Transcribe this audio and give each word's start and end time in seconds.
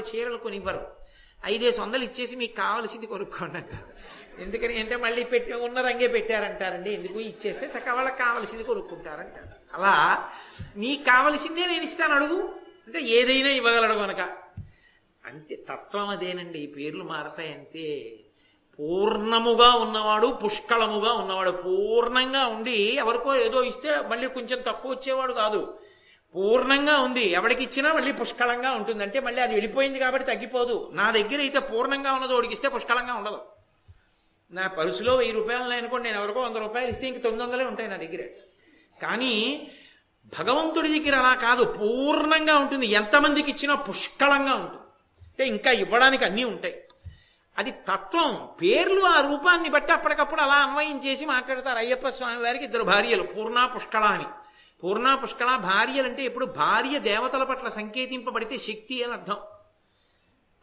చీరలు 0.00 0.36
కొనివ్వరు. 0.36 0.86
ఐదేసి 1.44 1.80
వందలు 1.80 2.04
ఇచ్చేసి 2.04 2.36
మీకు 2.36 2.56
కావలసింది 2.56 3.06
కొనుక్కోండి 3.06 3.56
అంటారు 3.56 3.96
ఎందుకని 4.42 4.78
అంటే 4.78 4.96
మళ్ళీ 4.96 5.24
పెట్టి 5.24 5.52
ఉన్న 5.52 5.80
రంగే 5.80 6.06
పెట్టారంటారండి. 6.06 6.90
ఎందుకు? 6.92 7.20
ఇచ్చేస్తే 7.20 7.66
చక్క 7.78 7.88
వాళ్ళకి 7.88 8.18
కావలసింది 8.18 8.64
కొనుక్కుంటారంటారు 8.64 9.46
అలా 9.74 10.28
నీకు 10.76 11.02
కావలసిందే 11.02 11.66
నేను 11.66 11.82
ఇస్తాను 11.82 12.14
అడుగు. 12.14 12.42
అంటే 12.86 13.00
ఏదైనా 13.00 13.48
ఇవ్వగలడు 13.48 13.94
కనుక 13.94 14.20
అంతే 15.26 15.56
తత్వం 15.56 16.08
అదేనండి. 16.08 16.58
ఈ 16.58 16.66
పేర్లు 16.66 17.04
మారతాయి 17.04 17.54
అంతే 17.54 18.16
పూర్ణముగా 18.78 19.74
ఉన్నవాడు 19.74 20.26
పుష్కళముగా 20.26 21.12
ఉన్నవాడు 21.12 21.50
పూర్ణంగా 21.50 22.46
ఉండి 22.46 22.76
ఎవరికో 22.94 23.34
ఏదో 23.34 23.62
ఇస్తే 23.62 24.00
మళ్ళీ 24.00 24.28
కొంచెం 24.28 24.60
తక్కువ 24.66 24.90
వచ్చేవాడు 24.92 25.32
కాదు. 25.32 25.78
పూర్ణంగా 26.36 26.98
ఉంది. 26.98 27.20
ఎవడికి 27.20 27.62
ఇచ్చినా 27.64 27.92
మళ్ళీ 27.92 28.12
పుష్కలంగా 28.12 28.70
ఉంటుందంటే 28.70 29.20
మళ్ళీ 29.20 29.42
అది 29.42 29.54
వెళ్ళిపోయింది 29.54 29.98
కాబట్టి 29.98 30.34
తగ్గిపోదు. 30.34 30.90
నా 30.94 31.10
దగ్గర 31.10 31.38
అయితే 31.38 31.58
పూర్ణంగా 31.58 32.12
ఉన్నది 32.12 32.34
ఓడికిస్తే 32.34 32.68
పుష్కలంగా 32.68 33.14
ఉండదు. 33.14 33.40
నా 34.50 34.66
పరుసులో 34.66 35.16
వెయ్యి 35.16 35.34
రూపాయలు 35.34 35.62
అనుకోండి 35.62 36.08
నేను 36.08 36.22
ఎవరికో 36.22 36.40
వంద 36.40 36.56
రూపాయలు 36.56 36.90
ఇస్తే 36.90 37.06
ఇంక 37.06 37.22
తొమ్మిది 37.22 37.44
వందలే 37.44 37.64
ఉంటాయి 37.64 37.88
నా 37.88 37.96
దగ్గర. 37.96 38.24
కానీ 39.02 39.68
భగవంతుడి 40.38 41.00
దగ్గర 41.00 41.18
అలా 41.18 41.34
కాదు 41.34 41.64
పూర్ణంగా 41.64 42.56
ఉంటుంది. 42.56 42.86
ఎంతమందికి 42.86 43.50
ఇచ్చినా 43.50 43.74
పుష్కలంగా 43.74 44.54
ఉంటుంది. 44.54 44.82
అంటే 45.22 45.46
ఇంకా 45.46 45.70
ఇవ్వడానికి 45.70 46.24
అన్నీ 46.24 46.44
ఉంటాయి. 46.44 46.82
అది 47.58 47.70
తత్వం. 47.70 48.48
పేర్లు 48.62 49.00
ఆ 49.00 49.20
రూపాన్ని 49.20 49.68
బట్టి 49.68 49.92
అప్పటికప్పుడు 49.92 50.40
అలా 50.40 50.54
అన్వయం 50.54 50.98
చేసి 51.06 51.24
మాట్లాడతారు. 51.24 51.78
అయ్యప్ప 51.78 52.08
స్వామి 52.08 52.42
వారికి 52.42 52.64
ఇద్దరు 52.64 52.82
భార్యలు 52.82 53.22
పూర్ణ 53.22 53.70
పుష్కళ 53.76 54.00
అని. 54.00 54.24
పూర్ణ 54.84 55.14
పుష్కళ 55.14 55.56
భార్యలు 55.56 56.08
అంటే 56.08 56.24
ఎప్పుడు 56.24 56.46
భార్య 56.46 56.98
దేవతల 56.98 57.42
పట్ల 57.42 57.68
సంకేతింపబడితే 57.68 58.58
శక్తి 58.58 59.04
అని 59.04 59.12
అర్థం. 59.12 59.36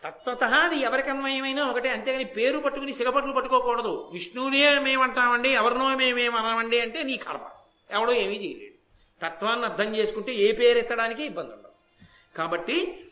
తత్వత 0.03 0.43
అది 0.43 0.75
ఎవరికి 0.75 1.09
అన్వయమైనా 1.09 1.67
ఒకటే 1.67 1.89
అంతేగాని 1.89 2.23
పేరు 2.23 2.59
పట్టుకుని 2.59 2.93
సిగపట్లు 2.93 3.33
పట్టుకోకూడదు. 3.33 4.09
విష్ణువునే 4.13 4.79
మేమంటామండి 4.79 5.49
ఎవరినో 5.49 5.95
మేమేమనమండి 5.95 6.79
అంటే 6.79 7.03
నీ 7.03 7.17
కర్మ. 7.17 7.39
ఎవడో 7.91 8.13
ఏమీ 8.13 8.35
చేయలేడు. 8.35 8.73
తత్వాన్ని 9.25 9.65
అర్థం 9.65 9.95
చేసుకుంటే 9.95 10.33
ఏ 10.33 10.51
పేరు 10.51 10.77
ఎత్తడానికి 10.77 11.23
ఇబ్బంది 11.23 11.51
ఉండదు. 11.51 11.71
కాబట్టి 12.37 13.05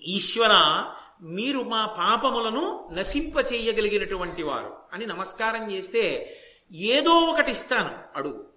ఈశ్వర 0.00 0.84
మీరు 1.22 1.62
మా 1.62 1.86
పాపములను 1.86 2.88
నశింప 2.92 3.52
చేయగలిగినటువంటి 3.52 4.42
వారు 4.42 4.76
అని 4.92 5.06
నమస్కారం 5.06 5.72
చేస్తే 5.72 6.36
ఏదో 6.72 7.10
ఒకటి 7.10 7.50
ఇస్తాను 7.50 7.98
అడుగు. 8.16 8.47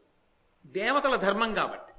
దేవతల 0.72 1.16
ధర్మం 1.16 1.54
కాబట్టి. 1.54 1.94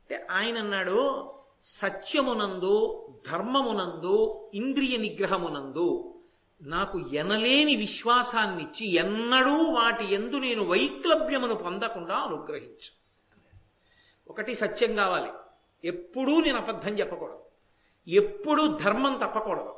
అంటే 0.00 0.26
ఆయన 0.30 0.58
అన్నాడు 0.58 1.30
సత్యమునందు 1.62 3.04
ధర్మమునందు 3.32 4.46
ఇంద్రియ 4.54 4.96
నిగ్రహమునందు 4.96 6.14
నాకు 6.62 7.00
ఎనలేని 7.00 7.76
విశ్వాసాన్నిచ్చి 7.76 8.94
ఎన్నడూ 8.94 9.62
వాటి 9.62 10.14
ఎందు 10.14 10.36
నేను 10.36 10.64
వైక్లభ్యమును 10.64 11.54
పొందకుండా 11.54 12.14
అనుగ్రహించు. 12.14 12.98
ఒకటి 14.30 14.54
సత్యం 14.54 14.96
కావాలి. 14.96 15.30
ఎప్పుడూ 15.84 16.40
నేను 16.40 16.56
అబద్ధం 16.56 16.98
చెప్పకూడదు. 16.98 17.38
ఎప్పుడూ 18.08 18.66
ధర్మం 18.66 19.20
తప్పకూడదు. 19.22 19.74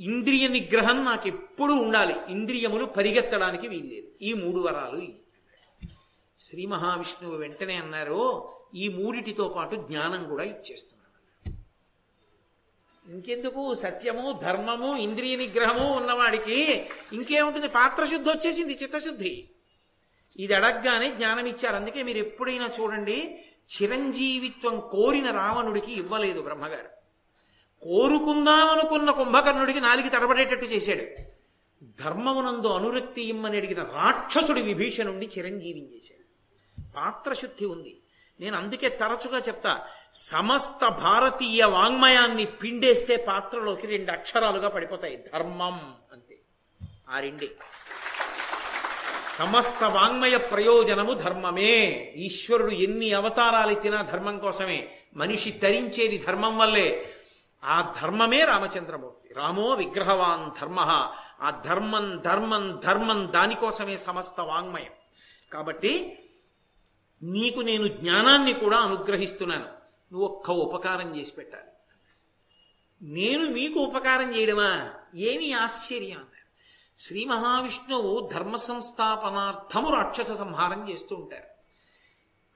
ఇంద్రియ 0.00 0.48
నిగ్రహం 0.48 1.04
నాకు 1.04 1.28
ఎప్పుడూ 1.28 1.74
ఉండాలి. 1.74 2.14
ఇంద్రియములు 2.28 2.84
పరిగెత్తడానికి 2.84 3.68
వీల్లేదు. 3.68 4.08
ఈ 4.22 4.32
మూడు 4.32 4.62
వరాలు 4.62 4.96
ఇవి. 4.96 5.22
శ్రీ 6.38 6.66
మహావిష్ణువు 6.66 7.36
వెంటనే 7.36 7.74
అన్నారు 7.74 8.48
ఈ 8.74 8.88
మూడిటితో 8.88 9.48
పాటు 9.48 9.76
జ్ఞానం 9.76 10.28
కూడా 10.28 10.44
ఇచ్చేస్తున్నాను 10.44 11.06
ఇంకెందుకు? 13.14 13.74
సత్యము 13.74 14.40
ధర్మము 14.42 14.96
ఇంద్రియ 14.96 15.36
నిగ్రహము 15.36 15.96
ఉన్నవాడికి 15.96 16.86
ఇంకేముంటుంది? 17.12 17.68
పాత్రశుద్ధి 17.68 18.30
వచ్చేసింది 18.30 18.78
చిత్తశుద్ధి. 18.82 19.48
ఇది 20.36 20.54
అడగగానే 20.54 21.10
జ్ఞానం 21.10 21.46
ఇచ్చారు. 21.46 21.76
అందుకే 21.76 22.02
మీరు 22.02 22.18
ఎప్పుడైనా 22.18 22.70
చూడండి 22.80 23.44
చిరంజీవిత్వం 23.82 24.80
కోరిన 24.80 25.30
రావణుడికి 25.30 25.92
ఇవ్వలేదు 25.92 26.42
బ్రహ్మగారు. 26.42 26.88
కోరుకుందామనుకున్న 27.84 29.10
కుంభకర్ణుడికి 29.10 29.80
నాలుగు 29.80 30.08
తడబడేటట్టు 30.08 30.66
చేశాడు. 30.66 31.22
ధర్మమునందు 32.04 32.66
అనురక్తి 32.66 33.22
ఇమ్మని 33.22 33.56
అడిగిన 33.56 33.82
రాక్షసుడి 33.82 34.62
విభీషణుణ్ణి 34.62 35.30
చిరంజీవిని 35.38 35.96
చేశాడు. 35.96 36.15
పాత్రశుద్ధి 36.96 37.64
ఉంది. 37.64 38.00
నేను 38.40 38.56
అందుకే 38.56 38.88
తరచుగా 38.88 39.38
చెప్తా 39.38 39.80
సమస్త 40.14 40.88
భారతీయ 40.88 41.64
వాంగ్మయాన్ని 41.64 42.44
పిండేస్తే 42.44 43.16
పాత్రలోకి 43.16 43.86
రెండు 43.86 44.12
అక్షరాలుగా 44.12 44.68
పడిపోతాయి. 44.68 45.16
ధర్మం 45.16 45.94
అంతే. 46.12 46.38
ఆ 47.10 47.20
రెండే. 47.20 47.50
సమస్త 49.24 49.84
వాంగ్మయ 49.84 50.36
ప్రయోజనము 50.36 51.12
ధర్మమే. 51.12 52.12
ఈశ్వరుడు 52.16 52.70
ఎన్ని 52.70 53.12
అవతారాలు 53.12 53.70
ఎత్తినా 53.70 54.02
ధర్మం 54.02 54.38
కోసమే. 54.38 54.88
మనిషి 55.14 55.50
తరించేది 55.50 56.18
ధర్మం 56.18 56.58
వల్లే. 56.58 57.14
ఆ 57.64 57.94
ధర్మమే 58.02 58.44
రామచంద్రమూర్తి. 58.44 59.34
రామో 59.34 59.74
విగ్రహవాన్ 59.74 60.60
ధర్మ. 60.60 61.10
ఆ 61.42 61.50
ధర్మం 61.50 62.22
ధర్మం 62.24 62.80
ధర్మం 62.84 63.32
దానికోసమే 63.32 63.96
సమస్త 63.96 64.40
వాంగ్మయం. 64.40 64.92
కాబట్టి 65.52 66.18
నీకు 67.22 67.60
నేను 67.60 67.88
జ్ఞానాన్ని 67.88 68.52
కూడా 68.52 68.76
అనుగ్రహిస్తున్నాను. 68.76 69.64
నువ్వు 70.12 70.28
ఒక్క 70.28 70.50
ఉపకారం 70.50 71.16
చేసి 71.16 71.32
పెట్టాలి. 71.32 71.64
నేను 73.02 73.50
మీకు 73.50 73.80
ఉపకారం 73.80 74.36
చేయడమా? 74.36 74.94
ఏమి 75.14 75.52
ఆశ్చర్యం 75.52 76.18
అన్నారు. 76.18 76.36
శ్రీ 76.98 77.24
మహావిష్ణువు 77.24 78.28
ధర్మ 78.32 78.56
సంస్థాపనార్థము 78.56 79.90
రాక్షస 79.90 80.32
సంహారం 80.32 80.90
చేస్తూ 80.90 81.16
ఉంటారు. 81.16 81.56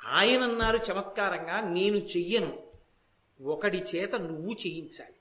ఆయన 0.07 0.43
అన్నారు 0.43 0.77
చమత్కారంగా 0.77 1.61
నేను 1.61 1.97
చెయ్యను. 1.97 2.63
ఒకడి 3.43 3.79
చేత 3.79 4.15
నువ్వు 4.15 4.53
చేయించాలి. 4.53 5.15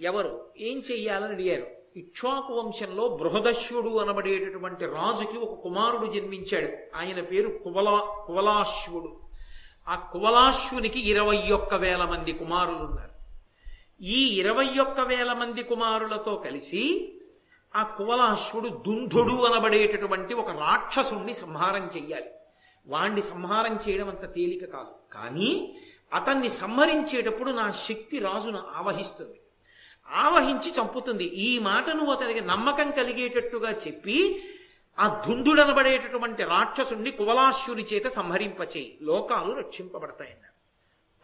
ఎవరు? 0.00 0.52
ఏం 0.56 0.78
చెయ్యాలని 0.78 1.32
అడిగారు? 1.32 1.73
ఇక్ష్వాకు 1.96 2.52
వంశంలో 2.52 3.08
బృహదశ్యుడు 3.08 3.98
అనబడేటటువంటి 3.98 4.84
రాజుకి 4.84 5.38
ఒక 5.38 5.60
కుమారుడు 5.60 6.06
జన్మించాడు. 6.06 6.96
ఆయన 6.96 7.20
పేరు 7.20 7.48
కువలా 7.48 8.24
కువలాశ్వుడు. 8.26 9.16
ఆ 9.88 9.94
కువలాశ్వునికి 9.94 11.10
ఇరవై 11.10 11.50
ఒక్క 11.50 11.74
వేల 11.74 12.04
మంది 12.04 12.32
కుమారులు 12.32 12.76
ఉన్నారు 12.76 13.14
ఈ 14.04 14.40
ఇరవై 14.40 14.78
ఒక్క 14.78 15.00
వేల 15.00 15.32
మంది 15.32 15.62
కుమారులతో 15.62 16.34
కలిసి 16.34 17.12
ఆ 17.76 17.82
కువలాశ్వుడు 17.82 18.68
దుంధుడు 18.68 19.46
అనబడేటటువంటి 19.46 20.34
ఒక 20.34 20.50
రాక్షసుణ్ణి 20.50 21.34
సంహారం 21.34 21.90
చెయ్యాలి. 21.96 22.30
వాణ్ణి 22.86 23.22
సంహారం 23.22 23.78
చేయడం 23.88 24.08
అంత 24.08 24.34
తేలిక 24.34 24.72
కాదు. 24.72 25.14
కానీ 25.14 25.76
అతన్ని 26.12 26.48
సంహరించేటప్పుడు 26.48 27.50
నా 27.50 27.70
శక్తి 27.70 28.18
రాజును 28.18 28.58
ఆవహిస్తుంది. 28.76 29.40
ఆవహించి 30.10 30.72
చంపుతుంది. 30.80 31.24
ఈ 31.24 31.58
మాట 31.58 31.90
నువ్వు 31.90 32.12
అతనికి 32.12 32.40
నమ్మకం 32.40 32.90
కలిగేటట్టుగా 32.90 33.70
చెప్పి 33.70 34.44
ఆ 34.98 35.22
ధుందుడనబడేటటువంటి 35.26 36.42
రాక్షసుణ్ణి 36.42 37.10
కువలాశ్యుని 37.10 37.82
చేత 37.82 38.06
సంహరింపచేయి. 38.06 38.98
లోకాలు 39.02 39.52
రక్షింపబడతాయన్నారు. 39.52 40.54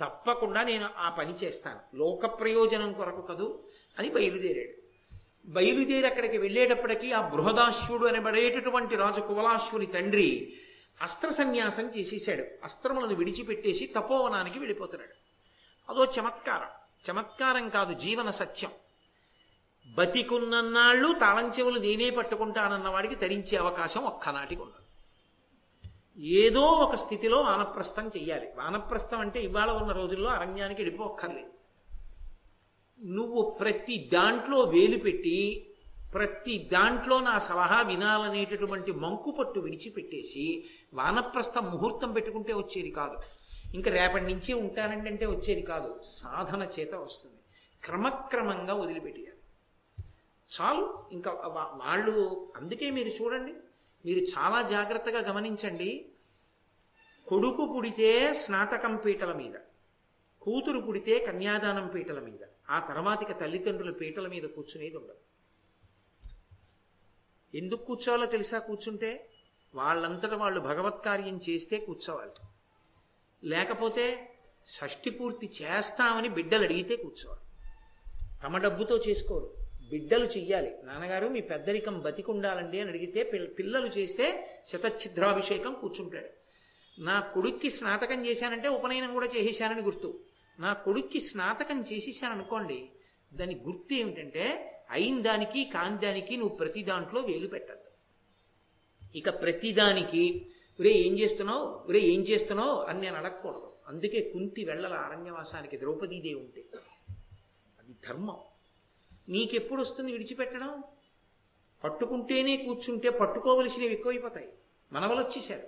తప్పకుండా 0.04 0.62
నేను 0.62 0.88
ఆ 0.98 1.08
పని 1.08 1.32
చేస్తాను. 1.32 1.96
లోక 1.96 2.40
ప్రయోజనం 2.40 2.92
కొరకు 2.92 3.22
కదూ 3.22 3.58
అని 3.98 4.08
బయలుదేరాడు. 4.08 4.80
బయలుదేరి 5.46 6.06
అక్కడికి 6.06 6.38
వెళ్ళేటప్పటికీ 6.38 7.12
ఆ 7.12 7.28
బృహదాశ్వుడు 7.28 8.06
అనబడేటటువంటి 8.06 8.96
రాజు 8.96 9.20
కువలాశ్వుని 9.20 9.86
తండ్రి 9.86 10.56
అస్త్ర 11.02 11.28
సన్యాసం 11.28 11.90
చేసేసాడు 11.98 12.44
అస్త్రములను 12.64 13.14
విడిచిపెట్టేసి 13.14 13.92
తపోవనానికి 13.96 14.58
వెళ్ళిపోతున్నాడు. 14.58 15.14
అదో 15.92 16.12
చమత్కారం. 16.20 16.68
చమత్కారం 17.10 17.68
కాదు 17.68 17.94
జీవన 17.94 18.30
సత్యం. 18.30 18.70
బతికున్నన్నాళ్ళు 19.98 21.12
తాళం 21.12 21.52
చెవులు 21.58 21.78
నేనే 21.78 22.10
పట్టుకుంటానన్న 22.10 22.88
వాడికి 22.88 23.14
తరించే 23.14 23.58
అవకాశం 23.58 24.04
ఒక్కనాటికి 24.04 24.62
ఉండదు. 24.62 24.80
ఏదో 26.22 26.60
ఒక 26.60 26.94
స్థితిలో 26.94 27.40
వానప్రస్థం 27.40 28.08
చెయ్యాలి. 28.08 28.48
వానప్రస్థం 28.56 29.20
అంటే 29.20 29.42
ఇవాళ 29.42 29.70
ఉన్న 29.70 29.92
రోజుల్లో 29.92 30.30
అరణ్యానికి 30.30 30.82
వెళ్ళిపోక్కర్లేదు 30.82 31.50
నువ్వు 33.04 33.56
ప్రతి 33.60 34.10
దాంట్లో 34.12 34.60
వేలు 34.60 34.98
పెట్టి 34.98 35.66
ప్రతి 36.14 36.68
దాంట్లో 36.72 37.20
నా 37.20 37.38
సలహా 37.38 37.82
వినాలనేటటువంటి 37.82 38.92
మంకు 38.92 39.30
పట్టు 39.30 39.60
విడిచిపెట్టేసి 39.60 40.64
వానప్రస్థ 40.94 41.58
ముహూర్తం 41.58 42.12
పెట్టుకుంటే 42.12 42.52
వచ్చేది 42.52 42.90
కాదు. 42.90 43.16
ఇంకా 43.74 43.90
రేపటి 43.90 44.24
నుంచి 44.24 44.52
ఉంటానంటే 44.52 45.26
వచ్చేది 45.26 45.62
కాదు. 45.62 46.00
సాధన 46.04 46.68
చేత 46.80 46.94
వస్తుంది. 46.94 47.36
క్రమక్రమంగా 47.84 48.74
వదిలిపెట్టేయాలి. 48.74 49.29
చాలు. 50.56 51.04
ఇంకా 51.12 51.30
వాళ్ళు 51.74 52.52
అందుకే 52.56 52.90
మీరు 52.90 53.08
చూడండి. 53.08 53.52
మీరు 54.06 54.18
చాలా 54.18 54.62
జాగ్రత్తగా 54.62 55.20
గమనించండి. 55.28 56.10
కొడుకు 57.26 57.72
పుడితే 57.76 58.34
స్నాతకం 58.34 58.96
పీటల 58.96 59.32
మీద 59.32 59.54
కూతురు 60.42 60.80
పుడితే 60.80 61.18
కన్యాదానం 61.18 61.86
పీటల 61.86 62.20
మీద 62.20 62.38
ఆ 62.70 62.78
తర్వాతిక 62.80 63.40
తల్లిదండ్రుల 63.40 63.90
పీటల 63.90 64.28
మీద 64.28 64.42
కూర్చునేది 64.42 64.96
ఉండదు. 64.96 65.18
ఎందుకు 67.56 67.84
కూర్చోవాలో 67.84 68.26
తెలుసా? 68.26 68.58
కూర్చుంటే 68.58 69.30
వాళ్ళంతట 69.74 70.34
వాళ్ళు 70.34 70.60
భగవత్ 70.60 71.04
కార్యం 71.04 71.40
చేస్తే 71.48 71.78
కూర్చోవాలి. 71.78 72.32
లేకపోతే 73.44 74.34
షష్టి 74.68 75.10
పూర్తి 75.10 75.50
చేస్తామని 75.62 76.28
బిడ్డలు 76.28 76.62
అడిగితే 76.62 76.96
కూర్చోవాలి. 76.96 77.44
తమ 78.42 78.58
డబ్బుతో 78.58 78.96
చేసుకోరు. 78.96 79.59
బిడ్డలు 79.90 80.24
చెయ్యాలి. 80.24 80.76
నాన్నగారు 80.82 81.28
మీ 81.28 81.40
పెద్దరికం 81.40 82.00
బతికుండాలండి 82.00 82.80
అని 82.80 82.88
అడిగితే 82.88 83.22
పిల్లలు 83.58 83.86
చేస్తే 83.86 84.50
శతఛిద్రాభిషేకం 84.66 85.74
కూర్చుంటాడు. 85.74 86.26
నా 87.00 87.20
కొడుక్కి 87.20 87.70
స్నాతకం 87.70 88.26
చేశానంటే 88.26 88.68
ఉపనయనం 88.68 89.12
కూడా 89.12 89.26
చేసేశానని 89.26 89.82
గుర్తు. 89.82 90.18
నా 90.60 90.72
కొడుక్కి 90.72 91.20
స్నాతకం 91.20 91.84
చేసేసాననుకోండి 91.92 92.88
దాని 93.34 93.54
గుర్తు 93.54 93.94
ఏమిటంటే 93.94 94.76
అయిన 94.90 95.22
దానికి 95.22 95.64
కాని 95.64 95.98
దానికి 95.98 96.36
నువ్వు 96.36 96.56
ప్రతి 96.56 96.82
దాంట్లో 96.82 97.20
వేలు 97.20 97.48
పెట్టద్దు. 97.48 97.90
ఇక 99.18 99.42
ప్రతిదానికి 99.42 100.46
ఒరే 100.80 100.90
ఏం 100.90 101.18
చేస్తున్నావు? 101.18 101.84
ఒరే 101.88 102.00
ఏం 102.00 102.20
చేస్తున్నావు? 102.20 102.80
అని 102.80 103.00
నేను 103.00 103.16
అడగకూడదు. 103.16 103.72
అందుకే 103.88 104.30
కుంతి 104.32 104.64
వెళ్ళల 104.64 104.94
అరణ్యవాసానికి 104.94 105.78
ద్రౌపదీదేవి 105.78 106.34
ఉంటే 106.34 106.64
అది 107.82 107.92
ధర్మం. 108.08 108.36
నీకెప్పుడు 109.30 109.82
వస్తుంది 109.82 110.12
విడిచిపెట్టడం? 110.12 110.82
పట్టుకుంటేనే 111.84 112.56
కూర్చుంటే 112.56 113.10
పట్టుకోవలసినవి 113.10 113.92
ఎక్కువైపోతాయి. 113.92 114.52
మనవలు 114.92 115.20
వచ్చేసారు 115.20 115.62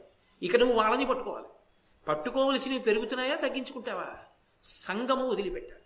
ఇక 0.45 0.57
నువ్వు 0.57 0.77
వాళ్ళని 0.77 1.07
పట్టుకోవాలి. 1.07 1.47
పట్టుకోవలసినవి 2.09 2.79
పెరుగుతున్నాయా 2.79 3.35
తగ్గించుకుంటావా? 3.35 4.07
సంగము 4.65 5.29
వదిలిపెట్టాలి. 5.29 5.83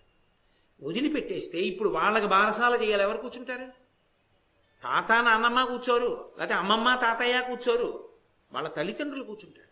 వదిలిపెట్టేస్తే 0.88 1.58
ఇప్పుడు 1.58 1.88
వాళ్ళకి 1.88 2.26
బారసాల 2.26 2.82
చేయాలి. 2.82 3.02
ఎవరు 3.02 3.16
కూర్చుంటారు? 3.16 3.66
తాత 4.82 5.24
నాన్నమ్మ 5.24 5.64
కూర్చోరు. 5.64 6.32
లేకపోతే 6.38 6.54
అమ్మమ్మ 6.54 6.94
తాతయ్య 6.94 7.40
కూర్చోరు. 7.40 8.08
వాళ్ళ 8.52 8.68
తల్లిదండ్రులు 8.68 9.24
కూర్చుంటారు. 9.24 9.66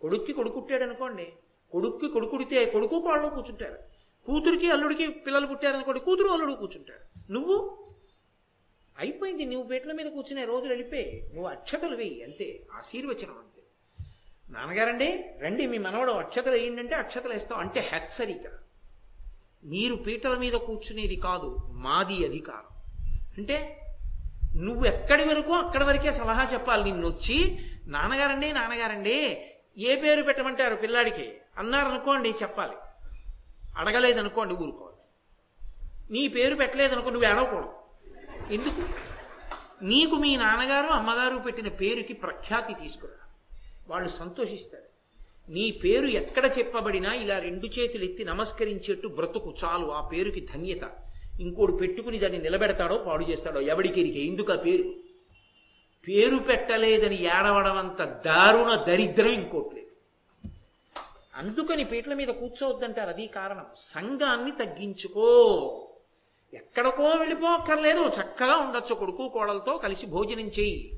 కొడుక్కి 0.00 0.32
కొడుకుట్టాడు 0.32 0.82
అనుకోండి 0.82 1.32
కొడుక్కి 1.72 2.08
కొడుకుడితే 2.08 2.64
కొడుకు 2.64 3.00
కోళ్ళు 3.00 3.28
కూర్చుంటారు. 3.28 3.97
కూతురికి 4.28 4.70
అల్లుడికి 4.70 5.08
పిల్లలు 5.08 5.46
పుట్టారనుకోండి 5.46 6.00
కూతురు 6.00 6.28
అల్లుడు 6.28 6.52
కూర్చుంటారు 6.52 7.32
నువ్వు? 7.32 7.78
అయిపోయింది 8.98 9.44
నువ్వు 9.44 9.68
పీటల 9.68 9.92
మీద 9.92 10.06
కూర్చునే 10.06 10.44
రోజులు 10.44 10.68
వెళ్ళిపోయి 10.68 11.30
నువ్వు 11.34 11.50
అక్షతలు 11.50 11.96
వెయ్యి 11.96 12.22
అంతే 12.22 12.60
ఆశీర్వచనం 12.74 13.30
అంతే. 13.30 13.62
నాన్నగారండి 14.50 15.24
రండి 15.40 15.66
మీ 15.66 15.78
మనవడు 15.78 16.12
అక్షతలు 16.12 16.52
వేయండి 16.52 16.94
అక్షతలు 16.94 17.32
వేస్తాం 17.32 17.58
అంటే 17.58 17.80
హెచ్చరిక. 17.80 18.46
మీరు 19.64 19.94
పీటల 19.94 20.36
మీద 20.36 20.52
కూర్చునేది 20.52 21.16
కాదు 21.16 21.56
మాది 21.70 22.26
అధికారం. 22.26 22.76
అంటే 23.38 23.80
నువ్వు 24.56 24.84
ఎక్కడి 24.84 25.28
వరకు 25.28 25.52
అక్కడి 25.52 25.84
వరకే 25.84 26.12
సలహా 26.12 26.48
చెప్పాలి 26.52 26.84
నిన్ను 26.84 27.08
వచ్చి 27.08 27.58
నాన్నగారండి 27.86 28.52
నాన్నగారండి 28.52 29.44
ఏ 29.78 29.96
పేరు 29.96 30.22
పెట్టమంటారు 30.22 30.74
పిల్లాడికి? 30.74 31.38
అన్నారనుకోండి 31.56 32.34
చెప్పాలి. 32.42 32.76
అడగలేదనుకోండి 33.78 34.54
ఊరుకోవాలి. 34.54 34.96
నీ 36.10 36.28
పేరు 36.28 36.56
పెట్టలేదనుకో 36.56 37.10
నువ్వు 37.10 37.28
ఏడవకూడదు 37.28 37.72
ఎందుకు? 38.52 38.82
నీకు 39.84 40.14
మీ 40.14 40.36
నాన్నగారు 40.36 40.86
అమ్మగారు 40.86 41.36
పెట్టిన 41.36 41.68
పేరుకి 41.68 42.12
ప్రఖ్యాతి 42.12 42.74
తీసుకురా. 42.74 43.28
వాళ్ళు 43.88 44.08
సంతోషిస్తారు. 44.08 44.88
నీ 45.50 45.70
పేరు 45.70 46.06
ఎక్కడ 46.06 46.50
చెప్పబడినా 46.58 47.14
ఇలా 47.14 47.38
రెండు 47.38 47.66
చేతులు 47.66 48.04
ఎత్తి 48.04 48.24
నమస్కరించేట్టు 48.24 49.08
బ్రతుకు 49.08 49.54
చాలు 49.64 49.86
ఆ 49.86 50.08
పేరుకి 50.08 50.48
ధన్యత. 50.54 50.90
ఇంకోడు 51.40 51.72
పెట్టుకుని 51.72 52.18
దాన్ని 52.18 52.38
నిలబెడతాడో 52.38 52.96
పాడు 52.98 53.24
చేస్తాడో 53.24 53.60
ఎవడికెరికే 53.60 54.20
ఎందుకు 54.20 54.52
ఆ 54.52 54.56
పేరు? 54.56 54.94
పేరు 56.08 56.36
పెట్టలేదని 56.36 57.22
ఏడవడం 57.22 57.78
అంత 57.78 58.22
దారుణ 58.26 58.74
దరిద్రం 58.74 59.30
ఇంకోటి 59.30 59.77
అందుకని 61.38 61.84
పీటల 61.84 62.14
మీద 62.14 62.28
కూర్చోవద్దంటారు. 62.28 63.08
అది 63.08 63.26
కారణం. 63.26 63.66
సంఘాన్ని 63.78 64.50
తగ్గించుకో. 64.50 65.84
ఎక్కడికో 66.54 67.02
వెళ్ళిపోక్కర్లేదు. 67.02 68.08
చక్కగా 68.08 68.56
ఉండొచ్చు 68.56 68.94
కొడుకు 68.94 69.28
కోడలతో 69.28 69.78
కలిసి 69.78 70.06
భోజనం 70.06 70.48
చేయి 70.48 70.90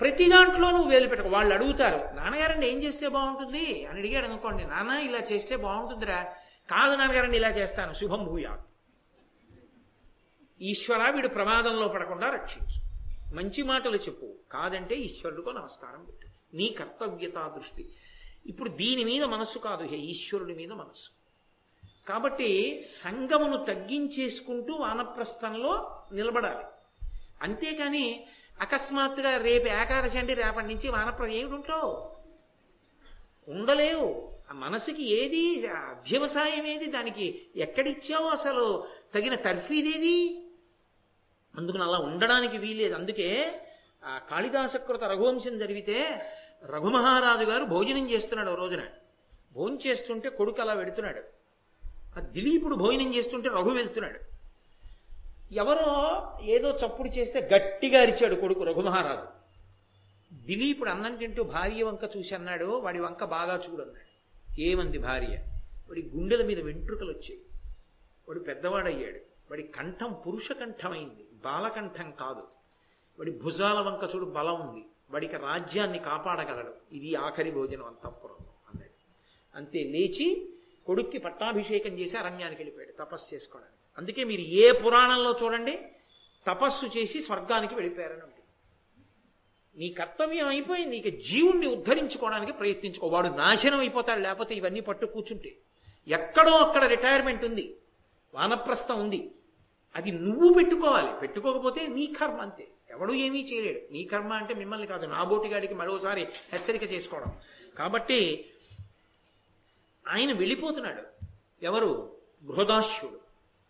ప్రతి 0.00 0.28
దాంట్లో 0.28 0.70
నువ్వు 0.70 0.88
వేలు 0.88 1.08
పెట్టకు. 1.08 1.28
వాళ్ళు 1.28 1.54
అడుగుతారు 1.54 2.16
నాన్నగారండి 2.16 2.66
ఏం 2.66 2.82
చేస్తే 2.82 3.08
బాగుంటుంది? 3.08 3.86
అని 3.86 3.98
అడిగాడు 3.98 4.26
అనుకోండి 4.26 4.64
నాన్న 4.64 4.90
ఇలా 4.90 5.18
చేస్తే 5.18 5.56
బాగుంటుందిరా. 5.56 6.22
కాదు 6.70 6.96
నాన్నగారండి 6.96 7.36
ఇలా 7.36 7.48
చేస్తాను. 7.48 7.94
శుభం 7.94 8.24
భూయా 8.24 8.58
ఈశ్వర 10.60 11.10
వీడు 11.10 11.28
ప్రమాదంలో 11.28 11.88
పడకుండా 11.88 12.30
రక్షించు. 12.30 12.82
మంచి 13.36 13.62
మాటలు 13.62 13.96
చెప్పు. 13.96 14.34
కాదంటే 14.52 14.94
ఈశ్వరుడికో 14.94 15.52
నమస్కారం 15.52 16.04
పెట్టు. 16.04 16.56
నీ 16.56 16.68
కర్తవ్యతా 16.68 17.52
దృష్టి. 17.56 17.88
ఇప్పుడు 18.46 18.68
దీని 18.68 19.04
మీద 19.04 19.24
మనస్సు 19.24 19.58
కాదు 19.58 19.84
హే 19.84 19.96
ఈశ్వరుడి 19.96 20.54
మీద 20.54 20.72
మనస్సు. 20.72 21.10
కాబట్టి 22.08 22.82
సంగమును 22.82 23.64
తగ్గించేసుకుంటూ 23.64 24.74
వానప్రస్థంలో 24.74 26.02
నిలబడాలి. 26.12 26.64
అంతేకాని 27.42 28.26
అకస్మాత్తుగా 28.60 29.36
రేపు 29.36 29.66
ఏకాదశి 29.66 30.18
అంటే 30.18 30.34
రేపటి 30.34 30.66
నుంచి 30.66 30.88
వానప్ర 30.88 31.24
ఏమిటి 31.24 31.54
ఉంటావు? 31.54 32.12
ఉండలేవు. 33.48 34.32
ఆ 34.50 34.54
మనసుకి 34.54 35.02
ఏది 35.02 35.66
అధ్యవసాయం 35.66 36.66
ఏది 36.66 36.86
దానికి 36.86 37.46
ఎక్కడిచ్చావు 37.56 38.28
అసలు? 38.28 38.88
తగిన 39.14 39.34
తర్ఫీదేది 39.34 40.46
అందుకని 41.56 41.82
అలా 41.82 41.98
ఉండడానికి 41.98 42.58
వీలేదు 42.58 42.94
అందుకే 42.94 43.60
ఆ 44.04 44.18
కాళిదాసకృత 44.30 45.04
రఘువంశం 45.04 45.58
జరిగితే 45.58 46.26
రఘుమహారాజు 46.66 47.44
గారు 47.44 47.64
భోజనం 47.64 48.10
చేస్తున్నాడు 48.10 48.50
ఓ 48.50 48.54
రోజున. 48.54 48.82
భోజనం 49.52 49.78
చేస్తుంటే 49.86 50.28
కొడుకు 50.28 50.62
అలా 50.62 50.72
వెడుతున్నాడు 50.72 51.22
ఆ 52.16 52.20
దిలీపుడు 52.20 52.74
భోజనం 52.74 53.14
చేస్తుంటే 53.14 53.48
రఘు 53.48 53.68
వెళ్తున్నాడు. 53.68 54.20
ఎవరో 55.54 56.22
ఏదో 56.42 56.70
చప్పుడు 56.70 57.08
చేస్తే 57.08 57.40
గట్టిగా 57.40 58.00
అరిచాడు 58.00 58.34
కొడుకు 58.34 58.64
రఘుమహారాజు. 58.64 59.42
దిలీపుడు 60.46 60.90
అన్నం 60.90 61.16
తింటూ 61.16 61.42
భార్య 61.42 61.82
వంక 61.82 62.16
చూసి 62.16 62.34
అన్నాడు 62.34 62.64
వాడి 62.64 63.00
వంక 63.00 63.24
బాగా 63.24 63.62
చూడన్నాడు 63.70 64.12
ఏమంది 64.60 64.98
భార్య? 64.98 65.36
వాడి 65.88 66.10
గుండెల 66.16 66.46
మీద 66.46 66.60
వెంట్రుకలు 66.60 67.10
వచ్చాయి. 67.10 67.40
వాడు 68.28 68.38
పెద్దవాడయ్యాడు. 68.38 69.18
వాడి 69.50 69.62
కంఠం 69.62 70.16
పురుష 70.26 70.52
కంఠమైంది 70.52 71.26
బాలకంఠం 71.44 72.10
కాదు. 72.10 72.42
వాడి 73.18 73.30
భుజాల 73.30 73.78
వంక 73.80 74.14
చూడు 74.14 74.24
బలం 74.24 74.68
ఉంది. 74.68 74.84
వాడికి 75.12 75.36
రాజ్యాన్ని 75.36 75.98
కాపాడగలడు. 75.98 76.74
ఇది 76.92 77.14
ఆఖరి 77.14 77.50
భోజనం 77.50 77.84
అంతఃపురం 77.84 78.46
అన్నాడు 78.68 78.92
అంతే 79.56 79.84
లేచి 79.84 80.48
కొడుక్కి 80.86 81.18
పట్టాభిషేకం 81.18 81.98
చేసి 81.98 82.16
అరణ్యానికి 82.16 82.62
వెళ్ళిపోయాడు 82.62 82.92
తపస్సు 82.92 83.34
చేసుకోవడానికి. 83.34 83.78
అందుకే 83.98 84.24
మీరు 84.24 84.40
ఏ 84.40 84.72
పురాణంలో 84.72 85.38
చూడండి 85.42 85.78
తపస్సు 86.46 86.86
చేసి 86.86 87.20
స్వర్గానికి 87.20 87.74
వెళ్ళిపోయారని 87.74 88.22
ఉంటుంది. 88.22 88.46
నీ 89.76 89.88
కర్తవ్యం 89.88 90.48
అయిపోయింది 90.48 90.96
ఇక 90.96 91.22
జీవుణ్ణి 91.28 91.66
ఉద్ధరించుకోవడానికి 91.66 92.52
ప్రయత్నించుకో. 92.52 93.06
వాడు 93.06 93.28
నాశనం 93.28 93.78
అయిపోతాడు 93.78 94.20
లేకపోతే 94.20 94.54
ఇవన్నీ 94.54 94.80
పట్టు 94.80 95.06
కూర్చుంటే. 95.06 95.56
ఎక్కడో 96.08 96.50
అక్కడ 96.50 96.84
రిటైర్మెంట్ 96.84 97.44
ఉంది 97.44 97.76
వానప్రస్థం 98.34 99.00
ఉంది. 99.00 99.30
అది 99.96 100.10
నువ్వు 100.10 100.52
పెట్టుకోవాలి. 100.52 101.20
పెట్టుకోకపోతే 101.20 101.86
నీ 101.86 102.06
కర్మ 102.06 102.40
అంతే. 102.40 102.68
ఎవడు 102.92 103.12
ఏమీ 103.12 103.40
చేయలేడు. 103.42 103.92
నీ 103.92 104.04
కర్మ 104.04 104.32
అంటే 104.32 104.54
మిమ్మల్ని 104.54 104.86
కాదు 104.86 105.06
నా 105.06 105.24
బోటిగాడికి 105.24 105.74
మరోసారి 105.74 106.22
హెచ్చరిక 106.52 106.92
చేసుకోవడం. 106.92 107.32
కాబట్టి 107.78 108.50
ఆయన 110.08 110.32
వెళ్ళిపోతున్నాడు. 110.32 111.02
ఎవరు? 111.62 112.16
బృహదాశ్యుడు. 112.44 113.20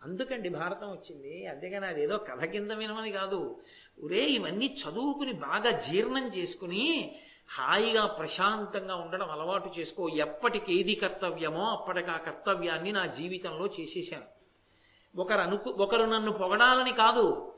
అందుకండి 0.03 0.49
భారతం 0.49 0.91
వచ్చింది. 0.91 1.47
అంతేగాని 1.47 1.87
అదేదో 1.87 2.17
కథ 2.19 2.45
కింద 2.45 2.71
వినమని 2.71 3.13
కాదు. 3.13 3.57
ఒరే 4.05 4.25
ఇవన్నీ 4.25 4.77
చదువుకుని 4.83 5.33
బాగా 5.33 5.71
జీర్ణం 5.71 6.29
చేసుకుని 6.29 7.17
హాయిగా 7.51 8.07
ప్రశాంతంగా 8.07 8.95
ఉండడం 8.95 9.31
అలవాటు 9.31 9.71
చేసుకో. 9.79 10.09
ఎప్పటికి 10.09 10.81
ఏది 10.81 10.95
కర్తవ్యమో 10.95 11.65
అప్పటికి 11.65 12.11
ఆ 12.11 12.17
కర్తవ్యాన్ని 12.17 12.93
నా 12.93 13.07
జీవితంలో 13.07 13.67
చేసేసాను 13.81 14.25
ఒకరు 15.21 15.41
అనుకు 15.41 15.71
ఒకరు 15.71 16.03
నన్ను 16.03 16.33
పొగడాలని 16.33 16.93
కాదు. 16.93 17.53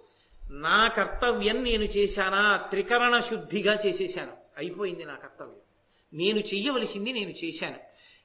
నా 0.60 0.88
కర్తవ్యం 0.88 1.62
నేను 1.62 1.84
చేశానా? 1.84 2.56
త్రికరణ 2.56 3.20
శుద్ధిగా 3.20 3.78
చేసేశాను. 3.86 4.32
అయిపోయింది 4.58 5.04
నా 5.04 5.14
కర్తవ్యం. 5.14 5.56
నేను 6.12 6.38
చెయ్యవలసింది 6.38 7.12
నేను 7.12 7.30
చేశాను. 7.30 7.76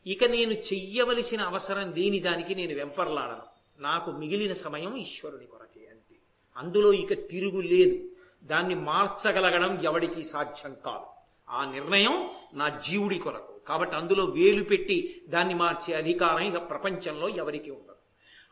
ఇక 0.08 0.24
నేను 0.24 0.52
చెయ్యవలసిన 0.52 1.42
అవసరం 1.42 1.92
లేని 1.92 2.20
దానికి 2.20 2.56
నేను 2.56 2.76
వెంపర్లాడను. 2.76 3.42
నాకు 3.82 4.12
మిగిలిన 4.12 4.54
సమయం 4.54 4.96
ఈశ్వరుని 4.96 5.46
కొరకే 5.46 5.88
అంతే. 5.88 6.16
అందులో 6.58 6.94
ఇక 6.94 7.14
తిరుగు 7.14 7.62
లేదు. 7.62 8.10
దాన్ని 8.44 8.76
మార్చగలగడం 8.76 9.84
ఎవడికి 9.84 10.24
సాధ్యం 10.24 10.76
కాదు. 10.86 11.06
ఆ 11.50 11.72
నిర్ణయం 11.72 12.30
నా 12.54 12.70
జీవుడి 12.70 13.20
కొరకు. 13.20 13.60
కాబట్టి 13.68 13.96
అందులో 13.96 14.26
వేలు 14.26 14.64
పెట్టి 14.64 15.22
దాన్ని 15.30 15.54
మార్చే 15.54 15.94
అధికారం 15.94 16.40
ఇక 16.40 16.70
ప్రపంచంలో 16.70 17.30
ఎవరికి 17.30 17.72
ఉండదు. 17.72 17.96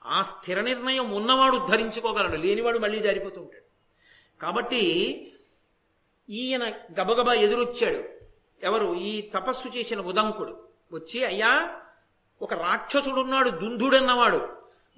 ఆ 0.05 0.21
స్థిర 0.21 0.61
నిర్ణయం 0.61 1.11
ఉన్నవాడు 1.11 1.67
ధరించుకోగలడు. 1.69 2.37
లేనివాడు 2.37 2.79
మళ్ళీ 2.79 2.99
జారిపోతూ 2.99 3.41
ఉంటాడు. 3.41 3.66
కాబట్టి 4.41 5.23
ఈయన 6.29 6.69
గబగబా 7.01 7.33
ఎదురొచ్చాడు. 7.33 8.03
ఎవరు? 8.63 8.95
ఈ 8.95 9.21
తపస్సు 9.21 9.67
చేసిన 9.67 10.01
ఉదంకుడు. 10.01 10.63
వచ్చి 10.93 11.25
అయ్యా 11.25 11.75
ఒక 12.41 12.53
రాక్షసుడున్నాడు 12.53 13.49
దుందుడన్నవాడు. 13.49 14.49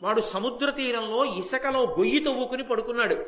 వాడు 0.03 0.21
సముద్ర 0.21 0.69
తీరంలో 0.69 1.25
ఇసకలో 1.25 1.83
గొయ్యి 1.83 2.19
తవ్వుకుని 2.19 2.63
పడుకున్నాడు. 2.63 3.25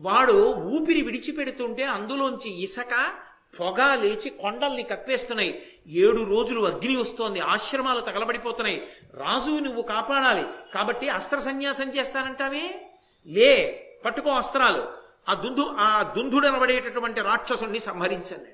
వాడు 0.00 0.54
ఊపిరి 0.54 1.02
విడిచిపెడుతుంటే 1.02 1.84
అందులోంచి 1.84 2.62
ఇసక 2.62 3.14
పొగ 3.60 3.94
లేచి 3.94 4.30
కొండల్ని 4.30 4.82
కప్పేస్తున్నాయి. 4.82 5.66
ఏడు 5.86 6.22
రోజులు 6.22 6.66
అగ్ని 6.66 6.96
వస్తోంది 6.96 7.40
ఆశ్రమాలు 7.40 8.00
తగలబడిపోతున్నాయి. 8.00 8.88
రాజు 9.14 9.50
నువ్వు 9.50 9.82
కాపాడాలి. 9.82 10.44
కాబట్టి 10.74 11.08
అస్త్ర 11.08 11.38
సన్యాసం 11.38 11.90
చేస్తానంటావే? 11.90 12.90
లే 13.26 13.86
పట్టుకో 14.04 14.30
అస్త్రాలు. 14.30 14.99
ఆ 15.28 15.34
దుందు 15.34 15.60
ఆ 15.60 16.14
దుందుడనబడేటటువంటి 16.16 17.20
రాక్షసుని 17.20 17.80
సంహరించండి. 17.80 18.50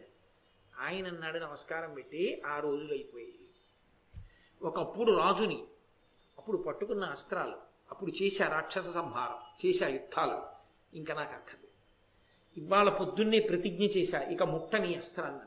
ఆయన 0.80 1.08
అన్నాడు 1.08 1.38
నమస్కారం 1.38 1.94
పెట్టి 1.94 2.42
ఆ 2.46 2.60
రోజులు 2.60 2.92
అయిపోయాయి. 2.92 3.34
ఒకప్పుడు 4.62 5.12
రాజుని 5.12 5.64
అప్పుడు 6.38 6.56
పట్టుకున్న 6.56 7.04
అస్త్రాలు 7.04 7.56
అప్పుడు 7.90 8.22
చేశా 8.22 8.48
రాక్షస 8.48 8.88
సంహారం 8.88 9.66
చేశా 9.66 9.88
యుద్ధాలు 9.88 10.42
ఇంకా 10.96 11.14
నాకు 11.14 11.34
అక్కర్లేదు. 11.34 11.66
ఇవాళ 12.60 12.90
పొద్దున్నే 12.90 13.40
ప్రతిజ్ఞ 13.40 13.84
చేశా 13.84 14.20
ఇక 14.20 14.42
ముట్టని 14.42 14.94
అస్త్రాన్ని. 14.94 15.40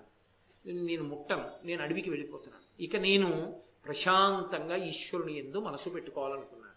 నేను 0.74 1.04
ముట్టను 1.04 1.52
నేను 1.64 1.84
అడవికి 1.84 2.10
వెళ్ళిపోతున్నాను. 2.10 2.82
ఇక 2.82 2.96
నేను 2.96 3.62
ప్రశాంతంగా 3.86 4.76
ఈశ్వరుని 4.76 5.38
ఎందు 5.38 5.60
మనసు 5.60 5.90
పెట్టుకోవాలనుకున్నాను. 5.90 6.70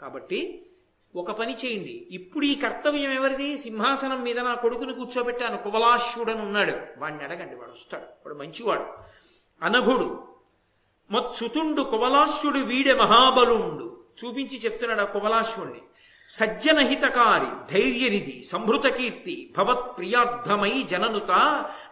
కాబట్టి 0.00 0.70
ఒక 1.16 1.30
పని 1.30 1.54
చేయండి. 1.54 2.06
ఇప్పుడు 2.10 2.44
ఈ 2.44 2.54
కర్తవ్యం 2.54 3.12
ఎవరిది? 3.12 3.58
సింహాసనం 3.58 4.22
మీద 4.22 4.40
నా 4.40 4.54
కొడుకుని 4.54 4.94
కూర్చోబెట్టాను. 4.94 5.56
కుబలాశ్వుడని 5.56 6.40
ఉన్నాడు. 6.40 6.72
వాడిని 6.98 7.24
అడగండి 7.24 7.54
వాడు 7.54 7.70
వస్తాడు. 7.70 8.02
వాడు 8.02 8.34
మంచివాడు. 8.34 8.84
అనఘుడు. 9.62 10.22
మత్సుతుండు 11.10 11.82
కుబలాశ్వుడు 11.82 12.58
వీడే 12.58 12.94
మహాబలుండు. 12.94 14.00
చూపించి 14.24 14.58
చెప్తున్నాడు 14.58 15.00
ఆ 15.00 15.04
కుబలాశ్వుణ్ణి 15.04 15.80
సజ్జనహితకారి 16.28 17.74
ధైర్యనిధి 17.74 18.44
సంభృత 18.44 18.86
కీర్తి 18.86 19.54
భవత్ 19.58 19.96
ప్రియార్థమై 19.96 20.82
జననుత 20.82 21.30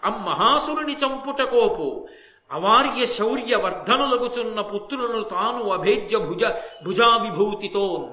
అమ్మహాసురుని 0.04 0.94
చంపుట 0.94 1.42
కోపు. 1.42 2.08
అవార్య 2.52 3.06
శౌర్య 3.06 3.56
వర్ధనులగుచున్న 3.56 4.60
పుత్రులను 4.60 5.22
తాను 5.22 5.68
అభేద్య 5.68 6.18
భుజ 6.18 6.44
భుజావిభూతితో 6.84 8.10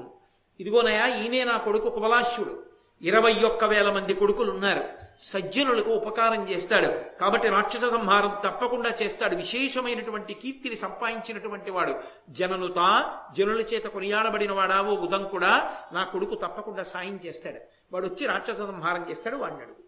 ఇదిగోనయా 0.61 1.15
ఈయనే 1.15 1.43
నా 1.43 1.57
కొడుకు 1.57 1.89
కుబలాశ్యుడు 1.89 2.63
ఇరవై 3.01 3.33
ఒక్క 3.33 3.63
వేల 3.63 3.91
మంది 3.91 4.13
కొడుకులు 4.13 4.51
ఉన్నారు 4.51 4.83
సజ్జనులకు 5.19 5.91
ఉపకారం 5.91 6.49
చేస్తాడు. 6.49 7.19
కాబట్టి 7.19 7.47
రాక్షస 7.47 7.81
సంహారం 7.81 8.37
తప్పకుండా 8.45 8.91
చేస్తాడు. 9.03 9.35
విశేషమైనటువంటి 9.35 10.33
కీర్తిని 10.33 10.75
సంపాదించినటువంటి 10.75 11.71
వాడు. 11.71 11.95
జననుత 12.29 13.11
జనుల 13.37 13.61
చేత 13.61 13.83
కొనియాడబడిన 13.83 14.51
వాడావో 14.51 14.93
ఉదంకుడా 14.93 15.77
నా 15.93 16.03
కొడుకు 16.03 16.35
తప్పకుండా 16.35 16.83
సాయం 16.83 17.19
చేస్తాడు. 17.25 17.59
వాడు 17.93 18.07
వచ్చి 18.07 18.27
రాక్షస 18.27 18.57
సంహారం 18.57 19.09
చేస్తాడు 19.09 19.35
వాడిని 19.35 19.61
అడుగు. 19.61 19.83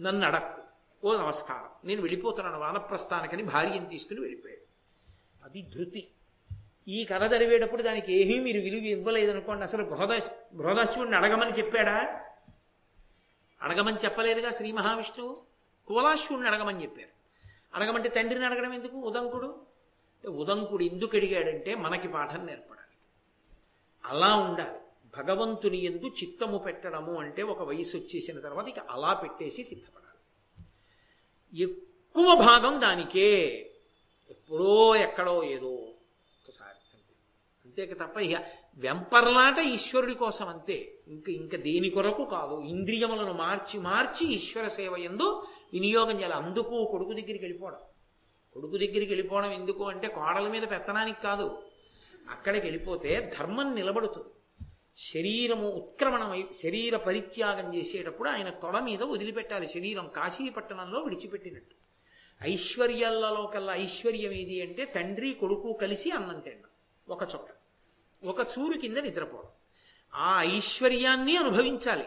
నన్ను 0.00 0.26
అడక్కు. 0.26 0.62
ఓ 1.06 1.16
నమస్కారం. 1.16 1.88
నేను 1.88 2.02
వెళ్ళిపోతున్నాను 2.02 2.58
వానప్రస్థానికని 2.58 3.42
భార్యను 3.42 3.86
తీసుకుని 3.86 4.20
వెళ్ళిపోయాడు. 4.20 4.70
అది 5.44 5.62
ధృతి. 5.62 6.08
ఈ 6.90 7.04
కథ 7.04 7.30
జరిగేటప్పుడు 7.30 7.82
దానికి 7.82 8.12
ఏమీ 8.12 8.40
మీరు 8.40 8.60
విలువ 8.60 8.78
ఇవ్వలేదనుకోండి. 8.78 9.62
అసలు 9.62 9.84
బృహద 9.84 10.20
బృహదాశ్వుడిని 10.54 11.16
అడగమని 11.16 11.58
చెప్పాడా? 11.58 12.20
అడగమని 13.62 13.96
చెప్పలేదుగా 13.96 14.50
శ్రీ 14.50 14.72
మహావిష్ణువు? 14.72 15.42
కువలాశ్వుడిని 15.86 16.48
అడగమని 16.48 16.82
చెప్పారు. 16.82 17.08
అడగమంటే 17.74 18.08
తండ్రిని 18.08 18.46
అడగడం 18.46 18.72
ఎందుకు? 18.72 18.96
ఉదంకుడు? 18.96 19.66
ఉదంకుడు 20.28 20.84
ఎందుకు 20.84 21.16
అడిగాడంటే 21.16 21.74
మనకి 21.74 22.08
పాఠం 22.08 22.46
నేర్పడాలి. 22.46 22.96
అలా 24.04 24.36
ఉండాలి. 24.36 24.78
భగవంతుని 25.16 25.84
ఎందు 25.84 26.06
చిత్తము 26.06 26.58
పెట్టడము 26.58 27.20
అంటే 27.20 27.42
ఒక 27.42 27.62
వయసు 27.62 27.96
వచ్చేసిన 27.96 28.40
తర్వాత 28.40 28.68
ఇక 28.68 28.78
అలా 28.78 29.12
పెట్టేసి 29.12 29.62
సిద్ధపడాలి. 29.64 30.18
ఎక్కువ 31.62 32.34
భాగం 32.34 32.80
దానికే. 32.80 33.46
ఎప్పుడో 34.30 34.96
ఎక్కడో 34.96 35.42
ఏదో 35.42 35.78
అంతేక 37.70 38.00
తప్ప 38.00 38.18
ఇక 38.18 38.38
వెంపర్లాట 38.76 39.58
ఈశ్వరుడి 39.58 40.14
కోసం 40.14 40.48
అంతే. 40.48 40.92
ఇంక 41.08 41.28
ఇంక 41.28 41.56
దేని 41.56 41.90
కొరకు 41.90 42.24
కాదు. 42.24 42.60
ఇంద్రియములను 42.60 43.32
మార్చి 43.32 43.80
మార్చి 43.80 44.34
ఈశ్వర 44.34 44.68
సేవ 44.68 44.96
ఎందు 44.96 45.46
వినియోగం 45.72 46.18
చేయాలి. 46.18 46.34
అందుకు 46.34 46.88
కొడుకు 46.90 47.12
దగ్గరికి 47.12 47.44
వెళ్ళిపోవడం. 47.44 47.76
కొడుకు 48.54 48.72
దగ్గరికి 48.72 49.06
వెళ్ళిపోవడం 49.06 49.50
ఎందుకు 49.50 49.88
అంటే 49.88 50.08
కోడల 50.08 50.48
మీద 50.48 50.62
పెత్తనానికి 50.62 51.22
కాదు. 51.22 51.62
అక్కడికి 52.30 52.66
వెళ్ళిపోతే 52.66 53.32
ధర్మం 53.38 53.74
నిలబడుతుంది. 53.74 54.28
శరీరము 54.98 55.68
ఉత్క్రమణమై 55.68 56.44
శరీర 56.62 56.96
పరిత్యాగం 56.96 57.74
చేసేటప్పుడు 57.74 58.28
ఆయన 58.28 58.48
తొడ 58.48 58.78
మీద 58.78 59.02
వదిలిపెట్టాలి. 59.02 59.68
శరీరం 59.68 60.10
కాశీపట్టణంలో 60.16 61.00
విడిచిపెట్టినట్టు. 61.00 61.74
ఐశ్వర్యాలలో 62.42 63.50
కల్లా 63.54 63.74
ఐశ్వర్యం 63.74 64.32
ఏది 64.32 64.62
అంటే 64.62 64.84
తండ్రి 64.84 65.32
కొడుకు 65.32 65.72
కలిసి 65.72 66.10
అన్నం 66.10 66.40
తినడం. 66.40 66.68
ఒక 67.08 67.22
చోట. 67.22 67.59
ఒక 68.24 68.40
చూరు 68.40 68.78
కింద 68.78 68.96
నిద్రపోవడం. 68.96 69.48
ఆ 70.14 70.42
ఐశ్వర్యాన్ని 70.42 71.36
అనుభవించాలి. 71.36 72.04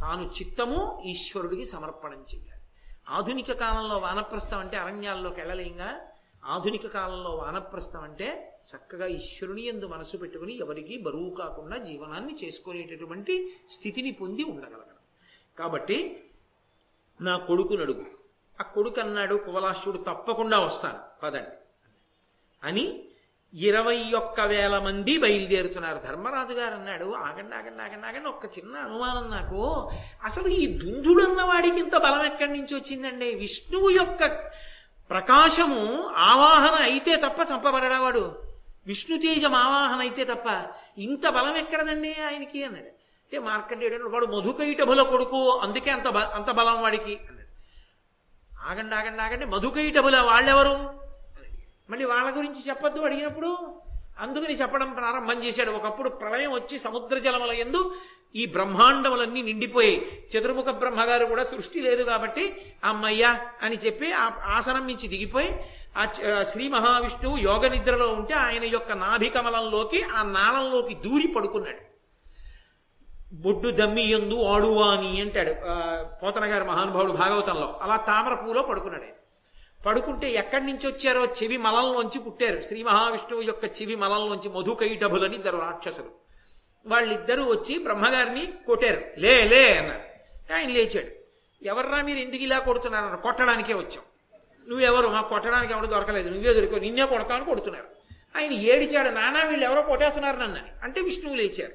తాను 0.00 0.30
చిత్తము 0.38 1.02
ఈశ్వరుడికి 1.06 1.64
సమర్పణం 1.64 2.26
చేయాలి 2.34 2.62
ఆధునిక 3.08 3.52
కాలంలో 3.52 3.96
వానప్రస్థం 3.96 4.58
అంటే 4.58 4.76
అరణ్యాల్లోకి 4.76 5.40
వెళ్ళలేంగా? 5.40 6.08
ఆధునిక 6.44 6.86
కాలంలో 6.86 7.30
వానప్రస్థం 7.30 8.02
అంటే 8.02 8.58
చక్కగా 8.76 9.06
ఈశ్వరుని 9.06 9.64
ఎందు 9.66 9.86
మనసు 9.86 10.16
పెట్టుకుని 10.16 10.58
ఎవరికి 10.58 10.98
బరువు 10.98 11.30
కాకుండా 11.30 11.76
జీవనాన్ని 11.76 12.36
చేసుకునేటటువంటి 12.44 13.56
స్థితిని 13.70 14.12
పొంది 14.12 14.44
ఉండగలగడం. 14.44 14.96
కాబట్టి 15.58 16.24
నా 17.20 17.38
కొడుకు 17.38 17.74
నడుగు. 17.74 18.06
ఆ 18.60 18.64
కొడుకు 18.64 19.00
అన్నాడు 19.00 19.34
కువలాశ్యుడు 19.34 19.98
తప్పకుండా 19.98 20.60
వస్తాను. 20.60 20.98
పదండి. 21.22 21.56
అని 22.62 23.04
ఇరవై 23.54 24.12
ఒక్క 24.16 24.40
వేల 24.40 24.78
మంది 24.78 25.18
బయలుదేరుతున్నారు. 25.18 26.00
ధర్మరాజు 26.06 26.52
గారు 26.52 26.74
అన్నాడు 26.74 27.14
ఆగండి 27.14 27.54
ఆగండి 27.54 27.82
ఆగండి 27.82 28.06
ఆగండి 28.06 28.28
ఒక్క 28.28 28.58
చిన్న 28.58 28.76
అనుమానం 28.76 29.30
నాకు. 29.30 29.90
అసలు 30.24 30.48
ఈ 30.48 30.66
దుందుడన్న 30.66 31.42
వాడికి 31.42 31.78
ఇంత 31.78 31.96
బలం 31.96 32.24
ఎక్కడి 32.24 32.52
నుంచి 32.52 32.74
వచ్చిందండి? 32.74 33.34
విష్ణువు 33.34 33.90
యొక్క 33.90 34.26
ప్రకాశము 35.10 36.08
ఆవాహన 36.16 36.82
అయితే 36.82 37.16
తప్ప 37.16 37.52
చంపబడవాడు 37.52 38.38
విష్ణు 38.86 39.18
తేజం 39.18 39.54
ఆవాహన 39.54 40.00
అయితే 40.00 40.24
తప్ప 40.24 40.66
ఇంత 40.98 41.28
బలం 41.28 41.56
ఎక్కడదండి 41.56 42.16
ఆయనకి 42.26 42.64
అన్నాడు. 42.64 42.86
అంటే 42.86 43.38
మార్కండేయుడు 43.38 44.08
వాడు 44.08 44.26
మధుకైటభుల 44.26 45.02
కొడుకు 45.02 45.58
అందుకే 45.58 45.90
అంత 45.90 46.08
అంత 46.08 46.50
బలం 46.50 46.82
వాడికి 46.82 47.18
అన్నాడు. 47.28 47.50
ఆగండి 48.70 48.94
ఆగండి 48.94 49.22
ఆగండి 49.22 49.46
మధుకైటభుల 49.46 50.20
వాళ్ళెవరు? 50.20 51.09
మళ్ళీ 51.90 52.04
వాళ్ళ 52.12 52.28
గురించి 52.36 52.60
చెప్పొద్దు 52.68 53.06
అడిగినప్పుడు 53.08 53.50
అందుకని 54.24 54.54
చెప్పడం 54.60 54.88
ప్రారంభం 54.92 55.38
చేశాడు. 55.44 55.70
ఒకప్పుడు 55.70 56.08
ప్రళయం 56.08 56.50
వచ్చి 56.52 56.76
సముద్ర 56.78 57.18
జలముల 57.18 57.52
ఎందు 57.64 57.80
ఈ 58.40 58.42
బ్రహ్మాండములన్నీ 58.46 59.40
నిండిపోయి 59.42 59.94
చతుర్ముఖ 60.32 60.68
బ్రహ్మగారు 60.82 61.26
కూడా 61.26 61.44
సృష్టి 61.44 61.78
లేదు 61.86 62.02
కాబట్టి 62.02 62.44
అమ్మయ్యా 62.84 63.30
అని 63.62 63.76
చెప్పి 63.76 64.08
ఆ 64.12 64.24
ఆసనం 64.56 64.84
నుంచి 64.86 65.06
దిగిపోయి 65.14 65.50
ఆ 65.98 66.02
శ్రీ 66.50 66.64
మహావిష్ణువు 66.74 67.36
యోగ 67.36 67.68
నిద్రలో 67.68 68.08
ఉంటే 68.08 68.34
ఆయన 68.34 68.64
యొక్క 68.64 68.92
నాభికమలంలోకి 69.04 70.00
ఆ 70.02 70.20
నాళంలోకి 70.36 70.94
దూరి 70.94 71.28
పడుకున్నాడు. 71.36 71.82
బొడ్డు 73.42 73.68
దమ్మియందు 73.80 74.36
ఆడువాని 74.52 75.10
అంటాడు. 75.20 75.52
పోతన 76.20 76.44
గారి 76.52 76.64
మహానుభావుడు 76.64 77.12
భాగవతంలో. 77.22 77.68
అలా 77.82 77.96
తామర 78.10 78.34
పూలో 78.34 78.62
పడుకున్నాడు 78.62 79.02
ఆయన. 79.02 79.16
పడుకుంటే 79.86 80.30
ఎక్కడి 80.30 80.66
నుంచి 80.66 80.86
వచ్చారో 80.86 81.24
చెవి 81.24 81.56
మలంలోంచి 81.56 82.18
పుట్టారు. 82.18 82.62
శ్రీ 82.62 82.82
మహావిష్ణువు 82.82 83.42
యొక్క 83.42 83.64
చెవి 83.64 83.96
మలంలోంచి 83.96 84.48
మధుకైటభులని 84.48 85.34
ఇద్దరు 85.34 85.58
రాక్షసులు. 85.58 86.10
వాళ్ళిద్దరూ 86.86 87.44
వచ్చి 87.44 87.78
బ్రహ్మగారిని 87.78 88.52
కొట్టారు. 88.66 89.04
లే 89.18 89.44
లే 89.44 89.78
అన్నారు. 89.78 90.02
ఆయన 90.54 90.68
లేచాడు. 90.68 91.20
ఎవర్రా 91.64 92.02
మీరు 92.02 92.18
ఎందుకు 92.18 92.42
ఇలా 92.42 92.58
కొడుతున్నారు 92.58 93.16
కొట్టడానికే 93.16 93.74
వచ్చాం. 93.74 94.04
నువ్వెవరు? 94.68 95.08
మా 95.08 95.20
కొట్టడానికి 95.20 95.72
ఎవరు 95.72 95.86
దొరకలేదు. 95.86 96.28
నువ్వే 96.28 96.54
దొరికో 96.54 96.78
నిన్నే 96.78 97.06
కొడతాను 97.06 97.44
కొడుతున్నారు. 97.44 97.88
ఆయన 98.36 98.52
ఏడిచాడు. 98.52 99.08
నానా 99.08 99.44
వీళ్ళు 99.44 99.64
ఎవరో 99.64 99.82
కొట్టేస్తున్నారు 99.82 100.36
నన్నని 100.36 100.68
అంటే 100.82 101.00
విష్ణువు 101.00 101.34
లేచారు 101.34 101.72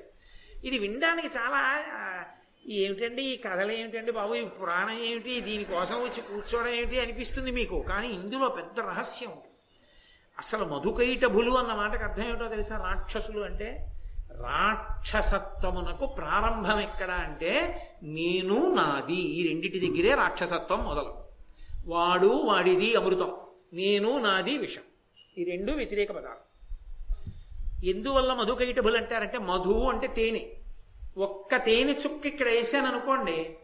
ఇది 0.68 0.78
వినడానికి 0.80 1.28
చాలా 1.28 1.58
ఏమిటండి 2.69 3.22
ఈ 3.22 3.38
కథలు 3.38 3.72
ఏమిటండి 3.72 4.12
బాబు? 4.12 4.36
ఈ 4.36 4.45
పురాణం 4.45 5.03
ఏమిటి? 5.03 5.41
దీనికోసం 5.41 5.95
వచ్చి 5.95 6.22
కూర్చోవడం 6.22 6.69
ఏమిటి 6.69 7.00
అనిపిస్తుంది 7.00 7.51
మీకు? 7.51 7.79
కానీ 7.79 8.07
ఇందులో 8.07 8.50
పెద్ద 8.50 8.79
రహస్యం. 8.79 9.31
అసలు 10.38 10.65
మధుకైటభులు 10.65 11.51
అన్న 11.51 11.74
మాటకు 11.74 12.03
అర్థం 12.03 12.24
ఏమిటో 12.24 12.48
తెలుసా 12.48 12.77
రాక్షసులు 12.77 13.39
అంటే? 13.39 13.91
రాక్షసత్వమునకు 14.31 16.05
ప్రారంభం 16.05 16.79
ఎక్కడ 16.79 17.12
అంటే 17.12 17.81
నేను 18.03 18.75
నాది 18.75 19.15
ఈ 19.15 19.48
రెండిటి 19.48 19.79
దగ్గరే 19.79 20.15
రాక్షసత్వం 20.15 20.84
మొదలు. 20.84 21.15
వాడు 21.86 22.27
వాడిది 22.27 22.95
అమృతం. 22.95 23.36
నేను 23.74 24.22
నాది 24.22 24.57
విషం. 24.57 24.81
ఈ 25.38 25.43
రెండు 25.43 25.72
వ్యతిరేక 25.72 26.12
పదాలు. 26.12 26.55
ఎందువల్ల 27.86 28.34
మధుకైటభులు 28.34 28.98
అంటారంటే 28.98 29.38
మధు 29.38 29.89
అంటే 29.89 30.07
తేనె. 30.07 30.64
ఒక్క 31.17 31.55
తేనె 31.55 31.93
చుక్క 31.93 32.25
ఇక్కడ 32.25 32.50
వేసాను 32.50 32.88
అనుకోండి 32.88 33.55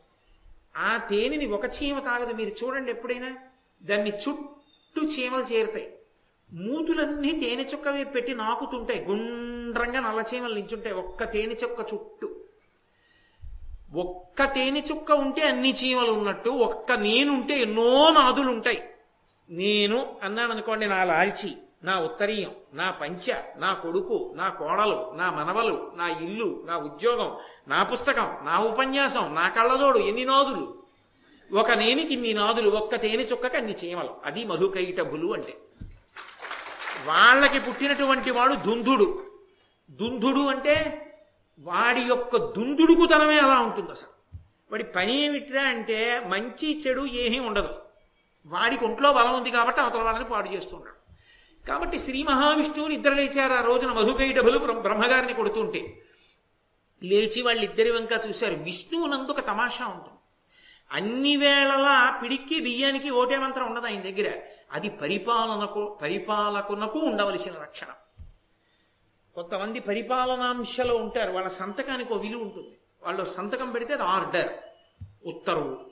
ఆ 0.77 0.98
తేనెని 0.98 1.46
ఒక 1.46 1.65
చీమ 1.65 2.00
తాగదు. 2.00 2.34
మీరు 2.34 2.50
చూడండి 2.50 2.91
ఎప్పుడైనా 2.91 3.36
దాన్ని 3.84 4.10
చుట్టూ 4.10 5.01
చీమలు 5.01 5.53
చేరుతాయి. 5.53 5.93
మూతులన్నీ 6.53 7.31
తేనె 7.31 7.63
చుక్కవి 7.63 8.05
పెట్టి 8.05 8.36
నాకుతుంటాయి. 8.36 9.05
గుండ్రంగా 9.05 10.00
నల్ల 10.00 10.24
చీమలు 10.34 10.53
నించుంటాయి 10.53 10.96
ఒక్క 10.96 11.24
తేనె 11.24 11.55
చుక్క 11.63 11.93
చుట్టూ. 11.93 12.36
ఒక్క 13.96 14.43
తేనె 14.43 14.81
చుక్క 14.91 15.12
ఉంటే 15.12 15.41
అన్ని 15.41 15.72
చీమలు 15.72 16.12
ఉన్నట్టు 16.12 16.50
ఒక్క 16.50 16.91
నేనుంటే 16.91 17.60
ఎన్నో 17.60 18.12
నాదులు 18.12 18.50
ఉంటాయి 18.50 18.84
నేను 19.50 20.15
అన్నాను 20.24 20.51
అనుకోండి 20.51 20.86
నా 20.88 21.03
లాల్చి. 21.03 21.58
నా 21.84 22.00
ఉత్తరీయం 22.00 22.52
నా 22.74 22.92
పంచ 22.92 23.34
నా 23.58 23.74
కొడుకు 23.74 24.34
నా 24.36 24.50
కోడలు 24.50 25.12
నా 25.16 25.32
మనవలు 25.32 25.92
నా 25.96 26.08
ఇల్లు 26.08 26.64
నా 26.66 26.78
ఉద్యోగం 26.78 27.38
నా 27.68 27.84
పుస్తకం 27.84 28.46
నా 28.46 28.60
ఉపన్యాసం 28.60 29.36
నా 29.36 29.50
కళ్ళదోడు 29.50 29.98
ఎన్ని 29.98 30.26
నాదులు? 30.26 30.84
ఒక 31.54 31.72
నేనికి 31.72 32.14
ఇన్ని 32.14 32.34
నాదులు 32.34 32.70
ఒక్క 32.70 32.96
తేనె 32.96 33.24
చుక్కకి 33.24 33.58
అన్ని 33.58 33.72
చీమలు. 33.72 34.16
అది 34.26 34.46
మధుకైటభులు 34.46 35.34
అంటే. 35.34 35.58
వాళ్ళకి 37.06 37.60
పుట్టినటువంటి 37.60 38.32
వాడు 38.32 38.54
దుందుడు. 38.54 39.26
దుందుడు 39.92 40.40
అంటే 40.40 41.06
వాడి 41.60 42.02
యొక్క 42.02 42.38
దుందుడుకుతనమే 42.38 43.40
అలా 43.40 43.60
ఉంటుంది 43.60 43.92
అసలు. 43.92 44.38
వాడి 44.72 44.84
పని 44.84 45.22
ఏమిట్రా 45.22 45.62
అంటే 45.62 46.22
మంచి 46.28 46.82
చెడు 46.88 47.06
ఏమీ 47.06 47.40
ఉండదు. 47.40 47.70
వాడికి 48.46 48.86
ఒంట్లో 48.86 49.14
బలం 49.14 49.38
ఉంది 49.38 49.52
కాబట్టి 49.52 49.82
అవతల 49.82 50.02
వాళ్ళని 50.02 50.26
పాడు 50.26 50.50
చేస్తున్నాడు 50.50 51.00
కాబట్టి 51.68 52.00
శ్రీ 52.00 52.24
మహావిష్ణువు 52.24 52.88
నిద్ర 52.88 53.13
లేచారు. 53.13 53.53
ఆ 53.53 53.62
రోజున 53.62 53.91
మధుకైటభులు 53.91 54.58
బ్రహ్మగారిని 54.74 55.34
కొడుతుంటే. 55.34 56.01
లేచి 57.03 57.41
వాళ్ళిద్దరి 57.41 57.91
వంక 57.91 58.10
చూశారు. 58.27 58.56
విష్ణువునందుక 58.56 59.48
తమాషా 59.48 59.86
ఉంటుంది. 59.86 60.12
అన్ని 60.91 61.38
వేళలా 61.38 62.20
పిడిక్కి 62.24 62.60
బియ్యానికి 62.60 63.10
ఓటే 63.10 63.38
మంత్రం 63.38 63.65
ఉండదు 63.65 63.86
ఆయన 63.86 64.01
దగ్గర. 64.01 64.41
అది 64.72 64.89
పరిపాలనకు 64.89 66.00
పరిపాలకునకు 66.01 67.00
ఉండవలసిన 67.00 67.51
రక్షణ. 67.51 67.88
కొంతమంది 69.36 69.80
పరిపాలనాంశలో 69.80 70.96
ఉంటారు. 70.96 71.32
వాళ్ళ 71.32 71.50
సంతకానికి 71.50 72.13
ఒక 72.13 72.22
విలువ 72.22 72.41
ఉంటుంది. 72.41 72.77
వాళ్ళు 73.03 73.25
సంతకం 73.25 73.72
పెడితే 73.72 73.94
అది 73.94 74.03
ఆర్డర్ 74.03 74.53
ఉత్తర్వు. 75.25 75.91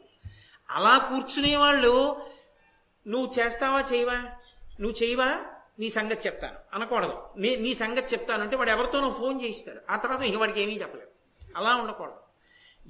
అలా 0.69 0.97
కూర్చునే 0.97 1.55
వాళ్ళు 1.55 2.21
నువ్వు 3.07 3.33
చేస్తావా 3.39 3.83
చేయవా? 3.93 4.13
నువ్వు 4.79 5.03
చేయవా? 5.03 5.38
నీ 5.79 5.89
సంగతి 5.89 6.27
చెప్తాను. 6.27 6.57
అనకూడదు. 6.74 7.24
నీ 7.38 7.55
నీ 7.55 7.74
సంగతి 7.74 8.15
చెప్తానంటే 8.15 8.55
వాడు 8.55 8.69
ఎవరితోనో 8.69 9.12
ఫోన్ 9.12 9.41
చేయిస్తాడు. 9.41 9.79
ఆ 9.89 9.95
తర్వాత 9.95 10.21
ఇంక 10.21 10.38
వాడికి 10.38 10.62
ఏమీ 10.62 10.74
చెప్పలేదు 10.74 11.09
అలా 11.55 11.75
ఉండకూడదు. 11.75 12.15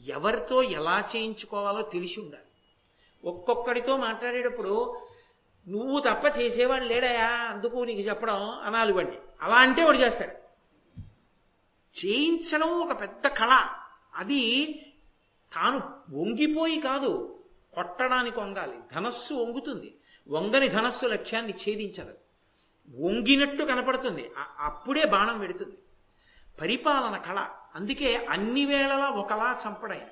ఎవరితో 0.07 0.63
ఎలా 0.63 1.03
చేయించుకోవాలో 1.15 1.81
తెలిసి 1.81 2.19
ఉండాలి. 2.19 2.43
ఒక్కొక్కడితో 3.29 3.97
మాట్లాడేటప్పుడు 3.97 5.01
నువ్వు 5.67 5.99
తప్ప 5.99 6.39
చేసేవాడు 6.39 6.83
లేడయా? 6.83 7.27
అందుకు 7.27 7.75
నీకు 7.77 7.99
చెప్పడం 7.99 8.49
అనాలి 8.49 8.93
వాడిని 8.93 9.17
అలా 9.41 9.55
అంటే 9.55 9.83
వాడు 9.83 9.97
చేస్తాడు. 9.97 10.31
చేయించడం 12.05 12.69
ఒక 12.69 13.01
పెద్ద 13.01 13.27
కళ. 13.27 13.67
అది 14.15 14.65
తాను 15.53 15.77
వంగిపోయి 16.17 16.81
కాదు 16.81 17.39
కొట్టడానికి 17.73 18.39
వంగాలి 18.39 18.77
ధనస్సు 18.95 19.33
వంగుతుంది. 19.33 19.97
వంగని 20.29 20.67
ధనస్సు 20.67 21.05
లక్ష్యాన్ని 21.05 21.53
ఛేదించదు. 21.53 22.18
వంగినట్టు 22.97 23.63
కనపడుతుంది. 23.63 24.31
అప్పుడే 24.59 25.05
బాణం 25.05 25.39
పెడుతుంది 25.39 25.77
పరిపాలన 26.61 27.17
కళ. 27.17 27.45
అందుకే 27.75 28.25
అన్ని 28.29 28.65
వేళలా 28.65 29.09
ఒకలా 29.09 29.59
చంపడాయన 29.67 30.07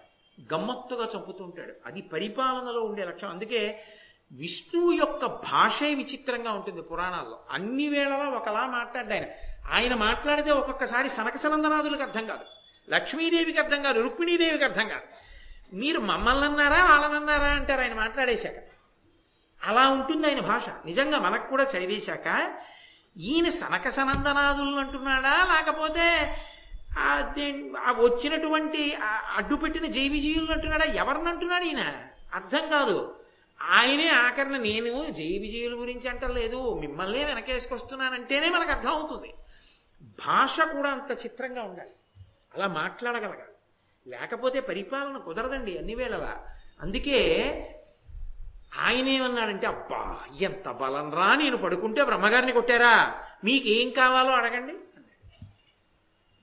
గమ్మత్తుగా 0.54 1.10
చంపుతుంటాడు 1.16 1.74
అది 1.86 2.02
పరిపాలనలో 2.02 2.82
ఉండే 2.82 3.06
లక్ష్యం 3.06 3.30
అందుకే 3.30 3.84
విష్ణువు 4.32 4.92
యొక్క 4.92 5.26
భాషే 5.26 5.94
విచిత్రంగా 5.94 6.52
ఉంటుంది 6.52 6.82
పురాణాల్లో. 6.82 7.40
అన్ని 7.52 7.90
వేళలా 7.90 8.30
ఒకలా 8.30 8.68
మాట్లాడ్డాయన. 8.68 9.24
ఆయన 9.24 9.34
ఆయన 9.72 9.96
మాట్లాడితే 9.96 10.52
ఒక్కొక్కసారి 10.52 11.10
సనకసనందనాథులకు 11.10 12.04
అర్థం 12.04 12.28
కాదు. 12.28 12.46
లక్ష్మీదేవికి 12.90 13.60
అర్థం 13.60 13.84
కాదు. 13.84 14.02
రుక్మిణీదేవికి 14.02 14.64
అర్థం 14.64 14.88
కాదు. 14.88 15.02
మీరు 15.76 16.00
మమ్మల్ని 16.00 16.46
అన్నారా 16.46 16.86
వాళ్ళనన్నారా 16.86 17.48
అంటారు 17.48 17.82
ఆయన 17.82 17.94
మాట్లాడేశాక. 17.94 18.67
అలా 19.68 19.90
ఉంటుంది 19.90 20.28
ఆయన 20.28 20.40
భాష. 20.40 20.70
నిజంగా 20.86 21.20
మనకు 21.20 21.48
కూడా 21.48 21.64
చదివేశాక 21.64 22.56
ఈయన 23.18 23.50
సనక 23.50 23.90
సనందనాదులు 23.90 24.76
అంటున్నాడా? 24.76 25.56
లేకపోతే 25.56 26.38
వచ్చినటువంటి 27.90 28.96
అడ్డుపెట్టిన 29.36 29.86
జైవిజీవులను 29.86 30.52
అంటున్నాడా? 30.52 30.86
ఎవరిని 30.86 31.30
అంటున్నాడు 31.30 31.64
ఈయన? 31.64 31.94
అర్థం 32.34 32.70
కాదు. 32.70 33.16
ఆయనే 33.62 34.08
ఆఖరణ 34.08 34.58
నేను 34.58 35.06
జైవిజీవుల 35.06 35.82
గురించి 35.82 36.10
అంటలేదు. 36.10 36.80
మిమ్మల్నే 36.80 37.24
వెనకేసుకొస్తున్నానంటేనే 37.24 38.50
మనకు 38.50 38.72
అర్థం 38.72 38.90
అవుతుంది. 38.90 39.34
భాష 40.28 40.60
కూడా 40.62 40.90
అంత 40.90 41.12
చిత్రంగా 41.26 41.64
ఉండాలి. 41.64 41.90
అలా 42.56 42.68
మాట్లాడగలగాలి. 42.68 43.56
లేకపోతే 44.08 44.60
పరిపాలన 44.60 45.18
కుదరదండి 45.18 45.78
అన్ని 45.78 45.96
వేళలా. 45.96 46.46
అందుకే 46.82 47.67
ఆయన 48.88 49.08
ఏమన్నాడంటే 49.08 49.68
అబ్బా 49.68 50.18
ఎంత 50.42 50.70
బలం 50.72 51.14
రా 51.14 51.36
నేను 51.36 51.58
పడుకుంటే 51.58 52.04
బ్రహ్మగారిని 52.04 52.52
కొట్టారా? 52.52 53.22
మీకేం 53.44 53.90
కావాలో 53.90 54.32
అడగండి. 54.32 54.76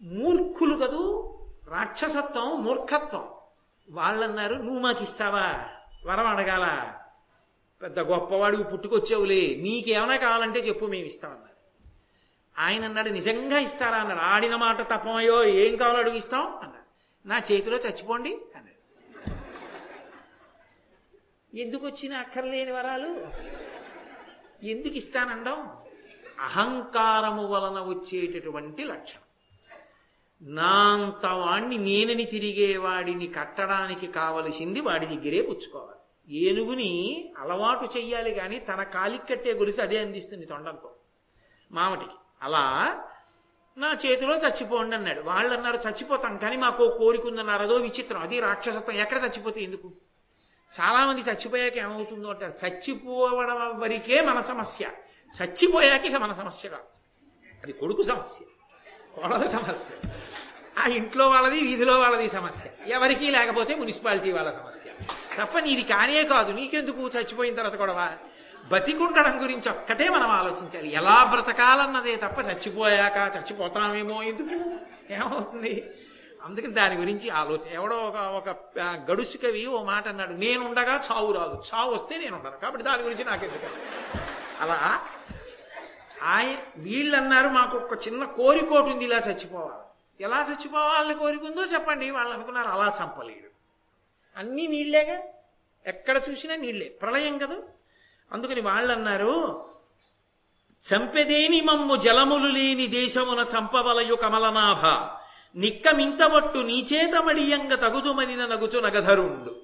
మూర్ఖులు 0.02 0.86
కదూ 0.86 1.02
రాక్షసత్వం 1.68 2.64
మూర్ఖత్వం. 2.64 3.24
వాళ్ళన్నారు 3.88 4.54
నువ్వు 4.54 4.80
మాకు 4.80 5.02
ఇస్తావా 5.02 5.46
వరం 6.06 6.26
అడగాల? 6.26 6.66
పెద్ద 7.82 8.00
గొప్పవాడికి 8.00 8.62
పుట్టుకొచ్చావులే 8.62 9.56
నీకేమైనా 9.60 10.16
కావాలంటే 10.16 10.58
చెప్పు 10.58 10.84
మేము 10.84 11.06
ఇస్తామన్నారు 11.06 11.50
ఆయన 12.58 12.84
అన్నాడు 12.84 13.08
నిజంగా 13.08 13.58
ఇస్తారా? 13.58 13.96
అన్నాడు. 13.96 14.20
ఆడిన 14.20 14.56
మాట 14.56 14.80
తప్పమయ్యో 14.82 15.44
ఏం 15.44 15.76
కావాలో 15.76 15.98
అడుగు 15.98 16.16
ఇస్తాం 16.16 16.40
అన్నాడు. 16.40 16.84
నా 17.28 17.38
చేతిలో 17.38 17.76
చచ్చిపోండి 17.76 18.32
అన్నాడు 18.56 18.74
ఎందుకు 21.54 21.86
వచ్చిన 21.86 22.14
అక్కర్లేని 22.14 22.72
వరాలు? 22.72 23.26
ఎందుకు 24.66 24.94
ఇస్తానండం? 24.94 25.68
అహంకారము 26.40 27.46
వలన 27.46 27.80
వచ్చేటటువంటి 27.80 28.84
లక్షణం. 28.84 29.22
నాంత 30.54 31.26
వాణ్ణి 31.26 31.78
నేనని 31.78 32.24
తిరిగేవాడిని 32.24 33.26
కట్టడానికి 33.26 34.06
కావలసింది 34.06 34.80
వాడి 34.80 35.06
దగ్గరే 35.06 35.42
పుచ్చుకోవాలి. 35.42 35.94
ఏనుగుని 36.38 36.92
అలవాటు 37.38 37.98
చెయ్యాలి 37.98 38.34
కానీ 38.34 38.58
తన 38.58 38.82
కాలికి 38.82 39.26
కట్టే 39.26 39.52
గురిసి 39.52 39.82
అదే 39.82 39.98
అందిస్తుంది 39.98 40.46
తొండంతో. 40.46 40.90
మామటికి. 41.72 42.16
అలా 42.42 43.04
నా 43.78 43.96
చేతిలో 44.06 44.36
చచ్చిపోండి 44.36 44.96
అన్నాడు 44.96 45.20
వాళ్ళు 45.20 45.54
అన్నారు 45.54 45.76
చచ్చిపోతాం 45.76 46.38
కానీ 46.38 46.56
మాకు 46.56 46.98
కోరికుందన్నారు 46.98 47.62
అదో 47.62 47.74
విచిత్రం. 47.74 48.20
అది 48.20 48.40
రాక్షసత్వం. 48.40 48.96
ఎక్కడ 48.96 49.18
చచ్చిపోతే 49.18 49.60
ఎందుకు? 49.60 49.92
చాలామంది 50.80 51.20
చచ్చిపోయాక 51.20 51.76
ఏమవుతుందో 51.76 52.28
అంటారు 52.28 52.66
చచ్చిపోవడం 52.66 53.80
వరకే 53.80 54.20
మన 54.20 54.40
సమస్య. 54.40 54.90
చచ్చిపోయాక 55.42 56.04
ఇక 56.04 56.16
మన 56.16 56.32
సమస్య 56.32 56.68
కాదు. 56.68 56.82
అది 57.62 57.72
కొడుకు 57.72 58.02
సమస్య 58.02 58.44
కోడల 59.14 59.46
సమస్య 59.46 60.08
ఆ 60.78 60.86
ఇంట్లో 60.86 61.28
వాళ్ళది 61.28 61.60
వీధిలో 61.60 62.00
వాళ్ళది 62.00 62.28
సమస్య. 62.28 62.92
ఎవరికీ 62.92 63.30
లేకపోతే 63.30 63.74
మున్సిపాలిటీ 63.74 64.32
వాళ్ళ 64.32 64.50
సమస్య. 64.50 64.90
తప్ప 65.38 65.58
నీది 65.58 65.82
కానే 65.82 66.24
కాదు 66.24 66.52
నీకెందుకు 66.52 67.08
చచ్చిపోయిన 67.08 67.54
తర్వాత 67.54 67.74
గొడవ? 67.74 68.12
బతికుండడం 68.72 69.42
గురించి 69.42 69.68
ఒక్కటే 69.68 70.08
మనం 70.08 70.30
ఆలోచించాలి. 70.30 70.92
ఎలా 70.92 71.24
బ్రతకాలన్నదే 71.24 72.16
తప్ప 72.16 72.38
చచ్చిపోయాక 72.40 73.36
చచ్చిపోతామేమో 73.36 74.22
ఎందుకు? 74.22 74.76
ఏమవుతుంది? 75.12 75.90
అందుకని 76.44 76.72
దాని 76.72 76.96
గురించి 76.96 77.30
ఆలోచన 77.30 77.68
ఎవడో 77.72 77.96
ఒక 77.96 78.16
ఒక 78.16 78.56
గడుసు 79.10 79.36
కవి 79.36 79.66
ఓ 79.66 79.84
మాట 79.84 80.08
అన్నాడు 80.08 80.32
నేనుండగా 80.32 81.02
చావు 81.12 81.32
రాదు. 81.32 81.62
చావు 81.74 81.94
వస్తే 81.94 82.18
నేను 82.18 82.36
ఉండను 82.36 82.56
కాబట్టి 82.56 82.84
దాని 82.84 83.02
గురించి 83.02 83.24
నాకెందుకు? 83.24 83.66
అలా 84.60 85.06
ఆయ 86.22 86.56
వీళ్ళన్నారు 86.76 87.48
మాకు 87.48 87.78
ఒక 87.78 88.08
చిన్న 88.08 88.24
కోరికోటి 88.24 88.92
ఉంది 88.92 89.04
ఇలా 89.04 89.16
చచ్చిపోవాలి. 89.16 89.84
ఎలా 90.24 90.46
చచ్చిపోవాలని 90.50 91.14
ఉందో 91.14 91.64
చెప్పండి. 91.64 92.10
వాళ్ళు 92.10 92.34
అనుకున్నారు 92.34 92.68
అలా 92.68 92.94
చంపలేడు. 93.02 93.48
అన్నీ 94.36 94.66
నీళ్ళేగా? 94.66 95.22
ఎక్కడ 95.86 96.20
చూసినా 96.30 96.56
నీళ్ళే. 96.56 96.88
ప్రళయం 96.88 97.38
కదా? 97.38 97.56
అందుకని 98.32 98.60
వాళ్ళు 98.60 98.92
అన్నారు 98.92 99.64
చంపెదేని 100.94 101.60
మమ్ము 101.60 101.96
జలములు 101.96 102.52
లేని 102.52 102.86
దేశమున 102.86 103.46
చంపవలయు 103.58 104.14
కమలనాభ. 104.14 105.14
నిక్కమింతవట్టు 105.56 106.58
నీచేత 106.58 107.14
మడియంగ 107.22 107.74
తగుదుమనిన 107.74 108.46
నగుచు 108.46 108.80
నగధరుండు. 108.80 109.56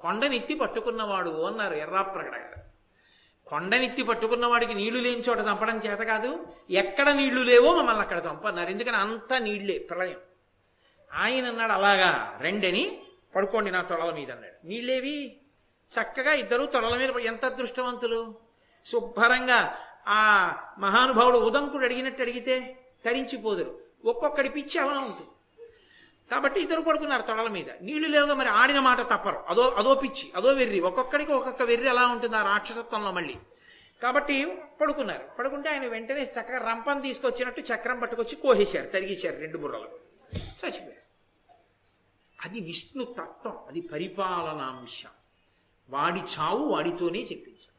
కొండనెత్తి 0.00 0.54
పట్టుకున్నవాడు 0.54 1.42
అన్నారు 1.42 1.74
ఎర్రాప్రగడ 1.74 2.54
కొండనెత్తి 3.46 4.02
పట్టుకున్నవాడికి 4.02 4.74
నీళ్ళు 4.74 5.00
లేని 5.00 5.20
చోట 5.20 5.38
చంపడం 5.38 5.78
చేత 5.78 5.98
కాదు 5.98 6.46
ఎక్కడ 6.70 7.10
నీళ్ళు 7.10 7.42
లేవో 7.42 7.74
మమ్మల్ని 7.74 8.02
అక్కడ 8.02 8.22
చంపన్నారు. 8.30 8.70
ఎందుకని 8.70 8.96
అంతా 8.96 9.38
నీళ్ళే 9.38 9.78
ప్రళయం. 9.78 10.16
ఆయన 11.12 11.46
అన్నాడు 11.46 11.72
అలాగా 11.72 12.38
రెండని 12.40 13.02
పడుకోండి 13.36 13.70
నా 13.70 13.82
తొడల 13.82 14.10
మీద 14.10 14.30
అన్నాడు. 14.30 14.66
నీళ్ళేవి 14.66 15.36
చక్కగా 16.00 16.32
ఇద్దరు 16.32 16.66
తొడల 16.66 16.96
మీద 16.96 17.10
ఎంత 17.10 17.44
అదృష్టవంతులు? 17.44 18.34
శుభ్రంగా 18.84 19.78
ఆ 20.08 20.52
మహానుభావుడు 20.78 21.38
ఉదంకుడు 21.38 21.84
అడిగినట్టు 21.84 22.22
అడిగితే 22.22 22.76
తరించిపోదురు. 23.04 23.83
ఒక్కొక్కడి 24.04 24.48
పిచ్చి 24.48 24.80
అలా 24.80 24.98
ఉంటుంది. 24.98 25.30
కాబట్టి 26.30 26.60
ఇద్దరు 26.60 26.80
పడుకున్నారు 26.80 27.22
తొడల 27.22 27.48
మీద. 27.48 27.70
నీళ్ళు 27.82 28.08
లేవుగా 28.08 28.34
మరి 28.34 28.48
ఆడిన 28.48 28.80
మాట 28.80 29.00
తప్పరు. 29.00 29.44
అదో 29.48 29.62
అదో 29.62 29.94
పిచ్చి 29.94 30.32
అదో 30.36 30.52
వెర్రి. 30.52 30.80
ఒక్కొక్కడికి 30.80 31.32
ఒక్కొక్క 31.32 31.62
వెర్రి 31.62 31.88
ఎలా 31.88 32.06
ఉంటుంది 32.06 32.36
ఆ 32.36 32.42
రాక్షసత్వంలో 32.42 33.12
మళ్ళీ. 33.12 33.36
కాబట్టి 34.02 34.56
పడుకున్నారు. 34.80 35.24
పడుకుంటే 35.38 35.70
ఆయన 35.70 35.86
వెంటనే 35.86 36.22
చక్కగా 36.22 36.70
రంపం 36.70 37.00
తీసుకొచ్చినట్టు 37.00 37.60
చక్రం 37.60 38.00
పట్టుకొచ్చి 38.00 38.36
కోసేశారు 38.36 38.86
తరిగేశారు 38.86 39.36
రెండు 39.36 39.58
బుర్రలు. 39.58 39.88
చచ్చిపోయారు. 40.34 41.04
అది 42.44 42.60
విష్ణు 42.60 43.04
తత్వం 43.04 43.58
అది 43.68 43.80
పరిపాలనాంశం 43.80 45.08
వాడి 45.90 46.20
చావు 46.20 46.68
వాడితోనే 46.68 47.18
చెప్పించారు 47.18 47.74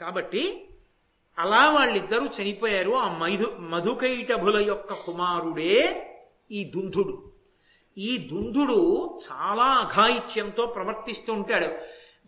కాబట్టి 0.00 0.69
అలా 1.40 1.70
వాళ్ళిద్దరూ 1.70 2.26
చనిపోయారు. 2.26 2.90
ఆ 2.90 3.18
మధు 3.18 3.56
మధుకైటభుల 3.58 4.64
యొక్క 4.64 4.92
కుమారుడే 4.92 6.06
ఈ 6.50 6.72
దుంధుడు 6.76 7.32
ఈ 7.98 8.28
దుంధుడు 8.32 9.18
చాలా 9.32 9.64
అఘాయిత్యంతో 9.64 10.66
ప్రవర్తిస్తూ 10.66 11.32
ఉంటాడు. 11.32 11.66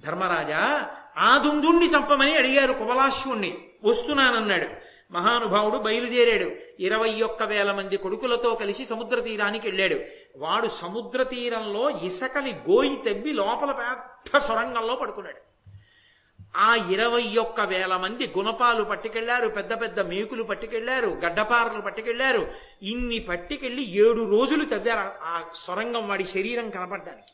ధర్మరాజా 0.07 0.90
ఆ 1.16 1.38
దుందుణ్ణి 1.38 1.87
చంపమని 1.87 2.37
అడిగారు 2.37 2.72
కుబలాశ్వుణ్ణి. 2.72 3.68
వస్తున్నానన్నాడు. 3.85 4.68
మహానుభావుడు 5.12 5.79
బయలుదేరాడు. 5.79 6.51
ఇరవై 6.81 7.22
ఒక్క 7.22 7.42
వేల 7.42 7.72
మంది 7.72 7.96
కొడుకులతో 7.96 8.55
కలిసి 8.55 8.85
సముద్ర 8.85 9.20
తీరానికి 9.20 9.68
వెళ్ళాడు. 9.68 10.01
వాడు 10.37 10.68
సముద్ర 10.68 11.22
తీరంలో 11.22 11.90
ఇసకలి 11.90 12.53
గోయి 12.70 12.96
తవ్వి 12.96 13.33
లోపల 13.33 13.72
పెద్ద 13.72 14.38
సొరంగంలో 14.38 14.94
పడుకున్నాడు. 14.94 15.52
ఆ 16.57 16.75
ఇరవై 16.75 17.37
ఒక్క 17.41 17.61
వేల 17.61 17.97
మంది 17.97 18.33
గుణపాలు 18.38 18.85
పట్టుకెళ్ళారు 18.85 19.49
పెద్ద 19.49 19.81
పెద్ద 19.81 20.01
మేకులు 20.01 20.43
పట్టుకెళ్ళారు 20.43 21.09
గడ్డపారలు 21.09 21.81
పట్టుకెళ్ళారు. 21.81 22.55
ఇన్ని 22.83 23.19
పట్టుకెళ్ళి 23.19 23.83
ఏడు 23.83 24.38
రోజులు 24.38 24.65
తవ్వారు 24.65 24.99
ఆ- 24.99 25.12
ఆ 25.23 25.45
సొరంగం 25.55 26.09
వాడి 26.09 26.25
శరీరం 26.25 26.71
కనపడడానికి. 26.71 27.33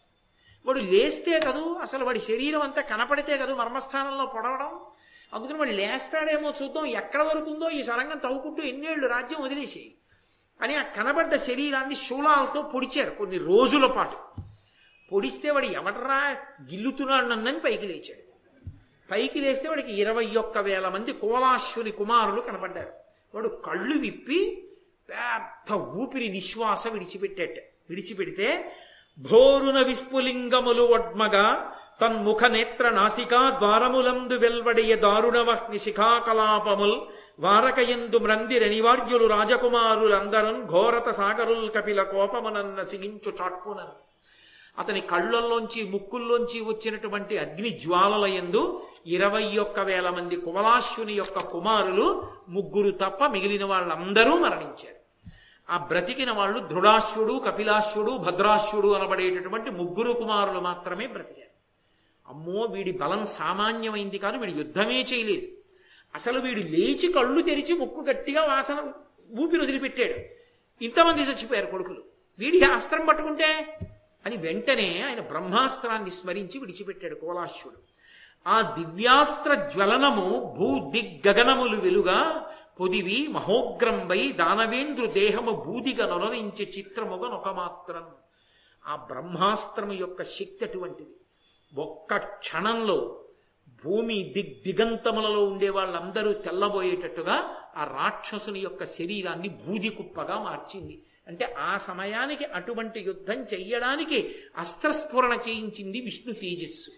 వాడు 0.66 0.78
లేస్తే 0.78 1.40
కదూ 1.40 1.74
అసలు 1.74 2.04
వాడి 2.04 2.18
శరీరం 2.18 2.62
అంతా 2.62 2.82
కనపడితే 2.82 3.38
కదూ 3.38 3.54
మర్మస్థానంలో 3.54 4.26
పొడవడం? 4.26 4.80
అందుకని 5.34 5.58
వాడు 5.58 5.70
లేస్తాడేమో 5.70 6.54
చూద్దాం 6.62 6.86
ఎక్కడ 6.86 7.22
వరకు 7.22 7.50
ఉందో 7.50 7.70
ఈ 7.70 7.82
సొరంగం 7.82 8.18
తవ్వుకుంటూ 8.18 8.62
ఎన్నేళ్ళు 8.62 9.06
రాజ్యం 9.06 9.44
వదిలేసి. 9.44 9.94
అని 10.62 10.74
ఆ 10.74 10.82
కనబడ్డ 10.82 11.36
శరీరాన్ని 11.36 11.96
శూలాలతో 11.96 12.62
పొడిచారు 12.62 13.10
కొన్ని 13.10 13.38
రోజుల 13.38 13.86
పాటు. 13.86 14.42
పొడిస్తే 15.12 15.50
వాడు 15.50 15.66
ఎవడరా 15.66 16.36
గిల్లుతున్నాడు 16.62 17.26
నన్నని 17.26 17.58
పైకి 17.58 17.86
లేచాడు. 17.86 18.27
పైకి 19.10 19.40
లేస్తే 19.40 19.68
వాడికి 19.68 19.92
ఇరవై 20.00 20.26
ఒక్క 20.26 20.58
వేల 20.58 20.88
మంది 20.88 21.12
కోలాశ్వరి 21.12 21.90
కుమారులు 21.90 22.40
కనపడ్డారు. 22.40 22.92
వాడు 23.34 23.48
కళ్ళు 23.48 23.98
విప్పి 23.98 24.68
పెద్ద 25.10 25.72
ఊపిరి 25.72 26.28
నిశ్వాస 26.28 26.88
విడిచిపెట్టాట. 26.88 27.56
విడిచిపెడితే 27.90 28.72
భోరున 29.18 29.82
విస్ఫులింగములు 29.82 30.82
ఒడ్మగా 30.82 31.72
తన్ముఖ 32.00 32.44
నేత్ర 32.44 32.88
నాసికా 32.88 33.50
ద్వారములందు 33.50 34.34
వెల్వడియ 34.34 34.96
దారుణవహ్ని 34.96 35.78
శిఖాకలాపముల్ 35.78 36.98
వారకయందు 37.40 38.18
మ్రందిరనివార్యులు 38.18 39.26
రాజకుమారులందరం 39.26 40.66
ఘోరత 40.66 41.10
సాగరుల్ 41.10 41.70
కపిల 41.70 42.02
కోపమనన్న 42.02 42.84
సిగించు 42.84 43.32
చాట్పునన్. 43.42 44.07
అతని 44.78 45.00
కళ్ళల్లోంచి 45.00 45.84
ముక్కుల్లోంచి 45.84 46.60
వచ్చినటువంటి 46.60 47.38
అగ్ని 47.38 47.70
జ్వాలల 47.70 48.26
యందు 48.26 48.82
ఇరవై 49.06 49.56
ఒక్క 49.56 49.80
వేల 49.80 50.10
మంది 50.10 50.36
కుమలాశ్వుని 50.36 51.12
యొక్క 51.12 51.38
కుమారులు 51.38 52.06
ముగ్గురు 52.48 52.90
తప్ప 52.90 53.26
మిగిలిన 53.26 53.64
వాళ్ళందరూ 53.64 54.36
మరణించారు. 54.36 54.98
ఆ 55.70 55.76
బ్రతికిన 55.76 56.30
వాళ్ళు 56.30 56.58
దృఢాశ్వుడు 56.58 57.42
కపిలాశ్వుడు 57.46 58.10
భద్రాశ్వుడు 58.10 58.88
అనబడేటటువంటి 58.88 59.70
ముగ్గురు 59.70 60.12
కుమారులు 60.12 60.60
మాత్రమే 60.60 61.06
బ్రతికారు. 61.06 61.54
అమ్మో 62.28 62.62
వీడి 62.64 62.92
బలం 62.92 63.26
సామాన్యమైంది 63.26 64.18
కాదు 64.18 64.36
వీడు 64.36 64.52
యుద్ధమే 64.52 65.00
చేయలేదు. 65.00 65.48
అసలు 66.14 66.40
వీడు 66.40 66.60
లేచి 66.60 67.12
కళ్ళు 67.12 67.42
తెరిచి 67.42 67.74
ముక్కు 67.74 68.00
గట్టిగా 68.00 68.44
వాసన 68.44 68.78
ఊపిరి 69.40 69.62
వదిలిపెట్టాడు. 69.62 70.18
ఇంతమంది 70.84 71.22
చచ్చిపోయారు 71.22 71.66
కొడుకులు. 71.66 72.02
వీడి 72.38 72.64
అస్త్రం 72.64 73.06
పట్టుకుంటే 73.06 73.68
అని 74.26 74.36
వెంటనే 74.36 75.02
ఆయన 75.02 75.20
బ్రహ్మాస్త్రాన్ని 75.20 76.10
స్మరించి 76.10 76.58
విడిచిపెట్టాడు 76.58 77.14
కోలాశ్వుడు 77.14 77.76
ఆ 78.46 78.60
దివ్యాస్త్ర 78.60 79.54
జ్వలనము 79.54 80.54
భూ 80.58 80.90
దిగ్గగనములు 80.90 81.80
వెలుగా 81.80 82.44
పొదివి 82.80 83.26
మహోగ్రంబై 83.28 84.32
దానవేంద్రు 84.32 85.06
దేహము 85.06 85.50
బూదిగా 85.50 86.06
నొనరించే 86.06 86.64
చిత్రముగా 86.78 87.30
నొకమాత్రం. 87.30 88.04
ఆ 88.86 88.96
బ్రహ్మాస్త్రము 88.96 89.92
యొక్క 89.92 90.22
శక్తి 90.22 90.64
అటువంటిది. 90.64 91.14
ఒక్క 91.80 92.16
క్షణంలో 92.16 93.24
భూమి 93.84 94.14
దిగ్ 94.14 94.62
దిగంతములలో 94.62 95.44
ఉండే 95.44 95.68
వాళ్ళందరూ 95.68 96.32
తెల్లబోయేటట్టుగా 96.32 97.54
ఆ 97.76 97.84
రాక్షసుని 97.84 98.60
యొక్క 98.60 98.84
శరీరాన్ని 98.84 99.48
బూది 99.48 99.88
కుప్పగా 99.88 100.42
మార్చింది. 100.42 101.02
అంటే 101.28 101.54
ఆ 101.58 101.76
సమయానికి 101.76 102.44
అటువంటి 102.44 103.00
యుద్ధం 103.00 103.42
చెయ్యడానికి 103.42 104.34
అస్త్రస్ఫురణ 104.56 105.38
చేయించింది 105.48 106.00
విష్ణు 106.00 106.32
తేజస్సు. 106.32 106.90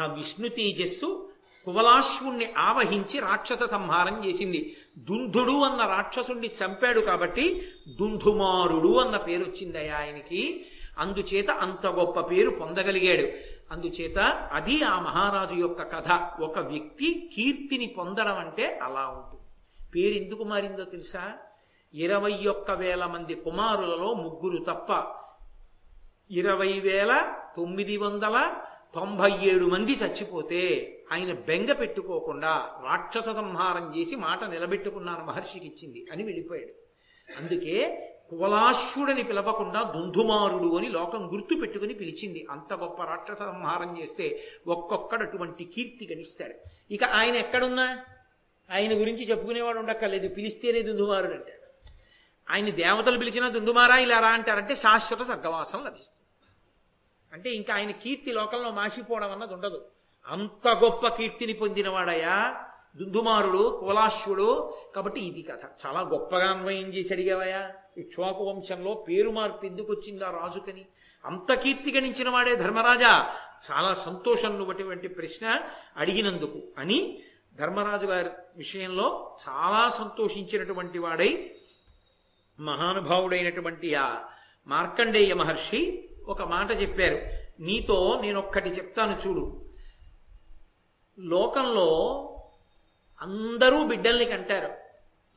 ఆ 0.00 0.06
విష్ణు 0.06 0.48
తేజస్సు 0.48 1.28
కువలాశ్వుణ్ణి 1.64 2.52
ఆవహించి 2.58 3.20
రాక్షస 3.20 3.62
సంహారం 3.62 4.24
చేసింది. 4.26 4.76
దుంధుడు 4.98 5.52
అన్న 5.52 5.86
రాక్షసుణ్ణి 5.86 6.50
చంపాడు 6.64 7.00
కాబట్టి 7.00 7.68
దుంధుమారుడు 8.00 8.98
అన్న 8.98 9.16
పేరు 9.16 9.42
వచ్చింది 9.42 9.88
ఆయనకి. 9.88 10.66
అందుచేత 10.98 11.50
అంత 11.50 11.86
గొప్ప 11.86 12.20
పేరు 12.20 12.50
పొందగలిగాడు. 12.50 13.26
అందుచేత 13.72 14.18
అది 14.52 14.84
ఆ 14.84 15.00
మహారాజు 15.00 15.54
యొక్క 15.54 15.82
కథ. 15.82 16.42
ఒక 16.42 16.58
వ్యక్తి 16.58 17.30
కీర్తిని 17.36 17.86
పొందడం 17.86 18.38
అంటే 18.38 18.78
అలా 18.82 19.06
ఉంటుంది. 19.06 19.42
పేరు 19.94 20.24
ఎందుకు 20.24 20.44
మారిందో 20.44 20.84
తెలుసా? 20.84 21.32
ఇరవై 21.94 22.46
ఒక్క 22.46 22.70
వేల 22.70 23.06
మంది 23.06 23.34
కుమారులలో 23.34 24.14
ముగ్గురు 24.14 24.64
తప్ప 24.64 25.04
ఇరవై 26.30 26.72
వేల 26.72 27.34
తొమ్మిది 27.56 27.96
వందల 27.96 28.54
తొంభై 28.94 29.30
ఏడు 29.42 29.64
మంది 29.64 29.92
చచ్చిపోతే 29.92 30.60
ఆయన 31.12 31.32
బెంగ 31.32 31.72
పెట్టుకోకుండా 31.72 32.68
రాక్షస 32.84 33.24
సంహారం 33.24 33.98
చేసి 33.98 34.16
మాట 34.16 34.44
నిలబెట్టుకున్నాను 34.44 35.24
మహర్షికి 35.24 35.66
ఇచ్చింది 35.66 36.06
అని 36.12 36.22
వెళ్ళిపోయాడు. 36.22 36.72
అందుకే 37.38 38.08
కువలాశ్వుడని 38.30 39.22
పిలవకుండా 39.22 39.82
దుందుమారుడు 39.82 40.76
అని 40.78 40.88
లోకం 40.88 41.32
గుర్తు 41.32 41.60
పెట్టుకుని 41.60 41.94
పిలిచింది. 41.94 42.46
అంత 42.50 42.74
గొప్ప 42.74 43.02
రాక్షస 43.02 43.38
సంహారం 43.38 44.00
చేస్తే 44.02 44.42
ఒక్కొక్కడు 44.66 45.22
అటువంటి 45.22 45.64
కీర్తి 45.64 46.14
గణిస్తాడు. 46.14 46.54
ఇక 46.90 47.04
ఆయన 47.04 47.34
ఎక్కడున్నా? 47.34 47.98
ఆయన 48.72 49.00
గురించి 49.00 49.24
చెప్పుకునేవాడు 49.24 49.78
ఉండక్కర్లేదు. 49.78 50.34
పిలిస్తేనే 50.34 50.82
దుందుమారుడు 50.82 51.32
అంటాడు. 51.32 51.61
ఆయన 52.50 52.70
దేవతలు 52.70 53.18
పిలిచినా 53.18 53.48
దుందుమారా 53.48 53.96
ఇలా 53.96 54.20
రా 54.20 54.28
అంటారంటే 54.28 54.76
శాశ్వత 54.76 55.22
స్వర్గవాసం 55.22 55.84
లభిస్తుంది. 55.84 56.22
అంటే 57.32 57.50
ఇంకా 57.50 57.74
ఆయన 57.74 57.90
కీర్తి 57.90 58.32
లోకంలో 58.32 58.70
మాసిపోవడం 58.70 59.32
అన్నది 59.32 59.54
ఉండదు. 59.54 59.84
అంత 60.26 60.68
గొప్ప 60.68 61.08
కీర్తిని 61.08 61.52
పొందినవాడయా 61.52 62.64
దుందుమారుడు 62.96 63.80
కులాశ్వుడు. 63.80 64.74
కాబట్టి 64.96 65.20
ఇది 65.20 65.42
కథ. 65.42 65.86
చాలా 65.86 66.00
గొప్పగా 66.00 66.50
అన్వయం 66.50 66.86
చేసి 66.86 67.14
అడిగావయా 67.14 67.70
ఇక్ష్వాకు 67.98 68.44
వంశంలో 68.44 68.94
పేరు 69.08 69.30
మార్పు 69.30 69.66
ఎందుకు 69.66 69.92
వచ్చిందా 69.92 70.30
రాజుకని? 70.30 70.86
అంత 71.24 71.54
కీర్తి 71.54 71.92
గణించిన 71.92 72.28
వాడే 72.28 72.56
ధర్మరాజా. 72.56 73.34
చాలా 73.72 73.94
సంతోషం 73.94 74.58
నువ్వటువంటి 74.58 75.08
ప్రశ్న 75.08 75.60
అడిగినందుకు 75.96 76.62
అని 76.78 77.18
ధర్మరాజు 77.54 78.06
గారి 78.06 78.28
విషయంలో 78.56 79.36
చాలా 79.48 79.88
సంతోషించినటువంటి 79.88 80.98
వాడై 80.98 81.54
మహానుభావుడైనటువంటి 82.60 83.94
ఆ 83.94 84.20
మార్కండేయ 84.66 85.34
మహర్షి 85.34 86.08
ఒక 86.26 86.42
మాట 86.42 86.72
చెప్పారు. 86.72 87.18
నీతో 87.62 88.20
నేనొక్కటి 88.22 88.68
చెప్తాను 88.68 89.28
చూడు. 89.28 89.64
లోకంలో 91.18 91.88
అందరూ 93.20 93.86
బిడ్డల్ని 93.86 94.24
కంటారు. 94.24 94.74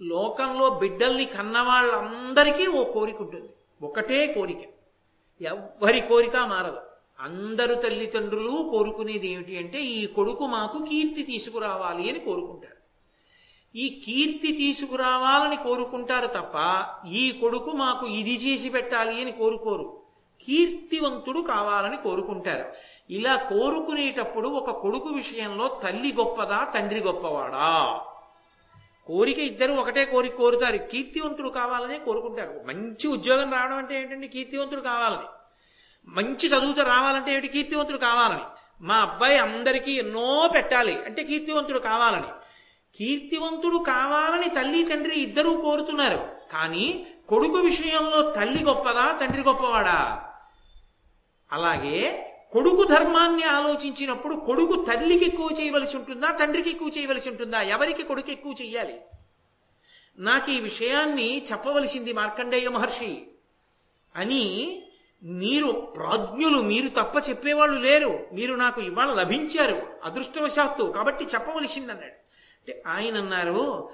లోకంలో 0.03 0.69
బిడ్డల్ని 0.69 1.25
కన్న 1.25 1.61
వాళ్ళందరికీ 1.61 2.67
ఓ 2.67 2.93
కోరిక 2.93 3.21
ఉంటుంది. 3.21 3.49
ఒకటే 3.81 4.33
కోరిక. 4.33 4.75
ఎవ్వరి 5.41 6.01
కోరిక 6.01 6.37
మారదు. 6.37 6.77
అందరు 7.19 7.73
తల్లిదండ్రులు 7.73 8.67
కోరుకునేది 8.71 9.27
ఏమిటి 9.27 9.57
అంటే 9.57 9.81
ఈ 9.81 10.05
కొడుకు 10.05 10.45
మాకు 10.45 10.85
కీర్తి 10.89 11.23
తీసుకురావాలి 11.23 12.09
అని 12.09 12.19
కోరుకుంటారు. 12.19 12.74
ఈ 13.75 14.01
కీర్తి 14.05 14.51
తీసుకురావాలని 14.51 15.55
కోరుకుంటారు 15.55 16.27
తప్ప 16.27 16.85
ఈ 17.07 17.31
కొడుకు 17.31 17.71
మాకు 17.71 18.07
ఇది 18.07 18.35
చేసి 18.35 18.69
పెట్టాలి 18.69 19.21
అని 19.21 19.31
కోరుకోరు. 19.31 20.01
కీర్తివంతుడు 20.45 21.39
కావాలని 21.39 21.97
కోరుకుంటారు. 21.97 22.65
ఇలా 23.09 23.35
కోరుకునేటప్పుడు 23.35 24.47
ఒక 24.47 24.69
కొడుకు 24.69 25.09
విషయంలో 25.09 25.79
తల్లి 25.83 26.13
గొప్పదా 26.13 26.63
తండ్రి 26.63 26.99
గొప్పవాడా? 26.99 28.01
కోరిక 29.07 29.39
ఇద్దరు 29.39 29.73
ఒకటే 29.73 30.05
కోరిక 30.05 30.35
కోరుతారు. 30.35 30.77
కీర్తివంతుడు 30.77 31.49
కావాలనే 31.49 31.99
కోరుకుంటారు. 31.99 32.63
మంచి 32.67 33.07
ఉద్యోగం 33.07 33.53
రావడం 33.53 33.77
అంటే 33.77 34.01
ఏంటంటే 34.01 34.27
కీర్తివంతుడు 34.27 34.81
కావాలని. 34.81 35.27
మంచి 36.07 36.47
చదువుతో 36.47 36.83
రావాలంటే 36.83 37.31
ఏమిటి? 37.31 37.47
కీర్తివంతుడు 37.47 37.97
కావాలని. 37.97 38.41
మా 38.81 38.95
అబ్బాయి 38.95 39.37
అందరికీ 39.37 39.91
ఎన్నో 39.91 40.49
పెట్టాలి. 40.53 41.05
అంటే 41.05 41.23
కీర్తివంతుడు 41.23 41.79
కావాలని. 41.79 42.27
కీర్తివంతుడు 42.97 43.77
కావాలని 43.77 44.49
తల్లి 44.49 44.83
తండ్రి 44.83 45.15
ఇద్దరూ 45.15 45.61
కోరుతున్నారు. 45.61 46.27
కానీ 46.51 47.07
కొడుకు 47.29 47.55
విషయంలో 47.55 48.31
తల్లి 48.31 48.63
గొప్పదా 48.63 49.11
తండ్రి 49.11 49.43
గొప్పవాడా? 49.43 50.29
అలాగే 51.51 52.31
కొడుకు 52.51 52.83
ధర్మాన్ని 52.83 53.43
ఆలోచించినప్పుడు 53.43 54.35
కొడుకు 54.35 54.85
తల్లికి 54.85 55.25
ఎక్కువ 55.25 55.49
చేయవలసి 55.61 55.97
ఉంటుందా 55.97 56.31
తండ్రికి 56.31 56.69
ఎక్కువ 56.69 56.91
చేయవలసి 56.97 57.29
ఉంటుందా? 57.29 57.61
ఎవరికి 57.61 58.03
కొడుకు 58.03 58.31
ఎక్కువ 58.31 58.55
చెయ్యాలి? 58.61 59.01
నాకు 60.17 60.51
ఈ 60.51 60.59
విషయాన్ని 60.59 61.43
చెప్పవలసింది 61.51 62.13
మార్కండేయ 62.13 62.69
మహర్షి 62.69 63.27
అని 64.15 64.83
మీరు 65.23 65.71
ప్రాజ్ఞులు 65.71 66.61
మీరు 66.61 66.87
తప్ప 66.87 67.29
చెప్పేవాళ్ళు 67.29 67.79
లేరు. 67.79 68.27
మీరు 68.33 68.55
నాకు 68.55 68.81
ఇవాళ 68.81 69.13
లభించారు 69.13 69.81
అదృష్టవశాత్తు. 70.03 70.83
కాబట్టి 70.83 71.25
చెప్పవలసింది 71.25 71.91
అన్నాడు 71.91 72.24
అంటే 72.65 72.83
ఆయన 72.87 73.17
అన్నారు 73.17 73.89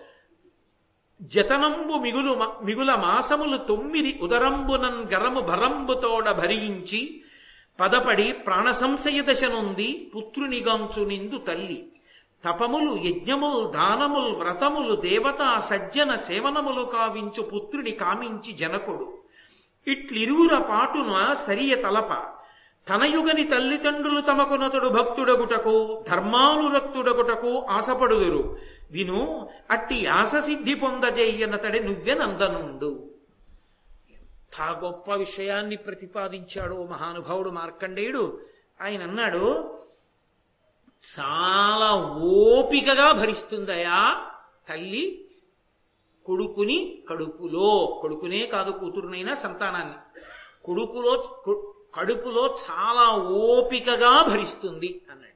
జతనంబు 1.21 1.93
మిగులు 1.93 2.45
మిగుల 2.63 2.95
మాసములు 2.95 3.57
తొమ్మిది 3.57 4.19
ఉదరంబునన్ 4.21 5.13
గరము 5.13 5.39
భరంబుతోడ 5.39 6.31
భరించి 6.31 7.21
పదపడి 7.79 8.31
ప్రాణ 8.31 8.71
సంశయ 8.71 9.21
పుత్రునిగంచు 10.15 11.05
నిందు 11.05 11.37
తల్లి. 11.37 11.91
తపములు 12.45 12.95
యజ్ఞములు 13.03 13.67
దానములు 13.67 14.35
వ్రతములు 14.35 14.95
దేవతా 14.95 15.59
సజ్జన 15.59 16.15
సేవనములు 16.15 16.81
కావించు 16.81 17.41
పుత్రుని 17.41 17.91
కామించి 17.91 18.53
జనకుడు. 18.53 19.17
ఇట్లిరువుర 19.87 20.57
పాటున 20.57 21.33
సరియ 21.33 21.75
తలప. 21.75 22.40
తనయుగని 22.91 23.43
తల్లిదండ్రులు 23.43 24.21
తమకునతడు 24.21 24.87
భక్తుడగుటకు 24.87 26.05
ధర్మానురక్తుడగుటకు 26.09 27.59
ఆశపడుదురు. 27.59 28.57
విను 28.91 29.49
అట్టి 29.71 30.05
ఆశసిద్ధి 30.05 30.73
పొందజేయనతడి 30.73 31.79
నువ్వె 31.79 32.13
నందనుండు. 32.13 33.09
ఎంత 34.13 34.61
గొప్ప 34.83 35.13
విషయాన్ని 35.15 35.75
ప్రతిపాదించాడు 35.75 36.87
మహానుభావుడు 36.91 37.49
మార్కండేయుడు. 37.49 38.39
ఆయన 38.81 39.03
అన్నాడు 39.03 39.77
చాలా 41.19 41.95
ఓపికగా 42.17 43.11
భరిస్తుందయా 43.11 44.25
తల్లి 44.69 45.25
కొడుకుని 46.25 47.03
కడుపులో. 47.09 47.99
కొడుకునే 48.01 48.45
కాదు 48.45 48.71
కూతురునైనా 48.71 49.33
సంతానాన్ని. 49.33 50.19
కొడుకులో 50.63 51.33
కడుపులో 51.95 52.57
చాలా 52.71 53.11
ఓపికగా 53.17 54.23
భరిస్తుంది 54.23 55.01
అన్నాడు. 55.11 55.31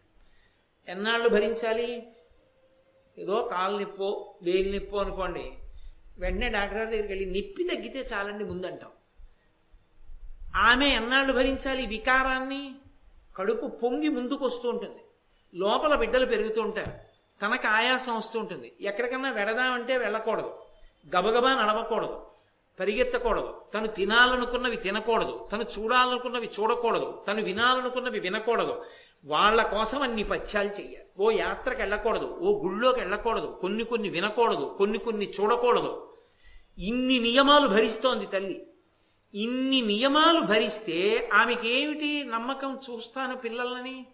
ఎన్నాళ్ళు 0.91 1.29
భరించాలి? 1.29 2.07
ఏదో 3.17 3.41
కాలు 3.41 3.77
నిప్పో 3.77 4.35
వేలు 4.43 4.71
నిప్పో 4.71 4.97
అనుకోండి. 4.97 5.53
వెంటనే 6.19 6.49
డాక్టర్ 6.49 6.77
గారి 6.77 6.89
దగ్గరికి 6.89 7.13
వెళ్ళి 7.13 7.29
నిప్పి 7.29 7.63
తగ్గితే 7.63 7.99
చాలండి 8.13 8.43
ముందంటాం. 8.43 8.89
ఆమె 10.55 10.89
ఎన్నాళ్ళు 10.89 11.33
భరించాలి? 11.33 11.85
వికారాన్ని? 11.85 12.75
కడుపు 13.37 13.67
పొంగి 13.67 14.09
ముందుకు 14.09 14.45
వస్తూ 14.45 14.69
ఉంటుంది. 14.69 14.99
లోపల 15.55 15.95
బిడ్డలు 15.95 16.25
పెరుగుతూ 16.25 16.61
ఉంటారు. 16.61 16.91
తనకు 17.41 17.67
ఆయాసం 17.67 18.15
వస్తూ 18.15 18.39
ఉంటుంది. 18.39 18.75
ఎక్కడికన్నా 18.81 19.31
వెడదామంటే 19.31 19.97
వెళ్ళకూడదు. 19.97 20.59
గబగబా 21.15 21.55
నడవకూడదు. 21.55 22.27
పరిగెత్తకూడదు. 22.79 23.61
తను 23.73 23.87
తినాలనుకున్నవి 23.87 24.75
తినకూడదు. 24.75 25.49
తను 25.51 25.65
చూడాలనుకున్నవి 25.79 26.49
చూడకూడదు. 26.59 27.23
తను 27.27 27.43
వినాలనుకున్నవి 27.43 28.19
వినకూడదు. 28.19 28.85
వాళ్ళ 29.25 29.63
కోసం 29.63 30.01
అన్ని 30.01 30.23
పథ్యాలు 30.23 30.69
చెయ్యాలి. 30.69 31.05
ఓ 31.19 31.29
యాత్రకు 31.31 31.79
వెళ్ళకూడదు. 31.79 32.25
ఓ 32.41 32.63
గుళ్ళోకి 32.63 32.99
వెళ్ళకూడదు. 32.99 33.57
కొన్ని 33.61 33.83
కొన్ని 33.83 34.09
వినకూడదు. 34.09 34.75
కొన్ని 34.77 34.97
కొన్ని 34.97 35.31
చూడకూడదు. 35.41 36.13
ఇన్ని 36.79 37.19
నియమాలు 37.19 37.67
భరిస్తోంది 37.67 38.25
తల్లి. 38.25 38.67
ఇన్ని 39.33 39.81
నియమాలు 39.81 40.39
భరిస్తే 40.39 41.29
ఆమెకేమిటి 41.33 42.23
నమ్మకం 42.23 42.79
చూస్తాను 42.91 43.35
పిల్లలని? 43.35 44.05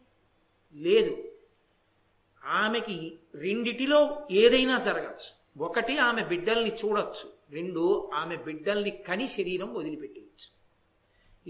లేదు. 0.75 1.17
ఆమెకి 2.45 3.19
రెండిటిలో 3.35 4.17
ఏదైనా 4.31 4.79
జరగచ్చు. 4.79 5.63
ఒకటి 5.63 5.97
ఆమె 5.97 6.21
బిడ్డల్ని 6.23 6.71
చూడొచ్చు. 6.85 7.40
రెండు 7.51 8.11
ఆమె 8.13 8.35
బిడ్డల్ని 8.35 8.91
కని 8.91 9.27
శరీరం 9.27 9.73
వదిలిపెట్టవచ్చు 9.73 10.61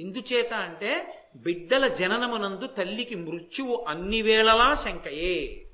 ఎందుచేత 0.02 0.54
అంటే 0.54 1.16
బిడ్డల 1.36 1.88
జననమునందు 1.88 2.68
తల్లికి 2.68 3.16
మృత్యువు 3.16 3.86
అన్ని 3.88 4.22
వేళలా 4.22 4.76
శంకయే. 4.76 5.66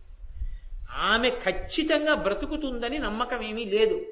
ఆమె 0.98 1.30
ఖచ్చితంగా 1.30 2.14
బ్రతుకుతుందని 2.14 2.98
నమ్మకం 2.98 3.42
ఏమీ 3.42 3.66
లేదు. 3.66 4.06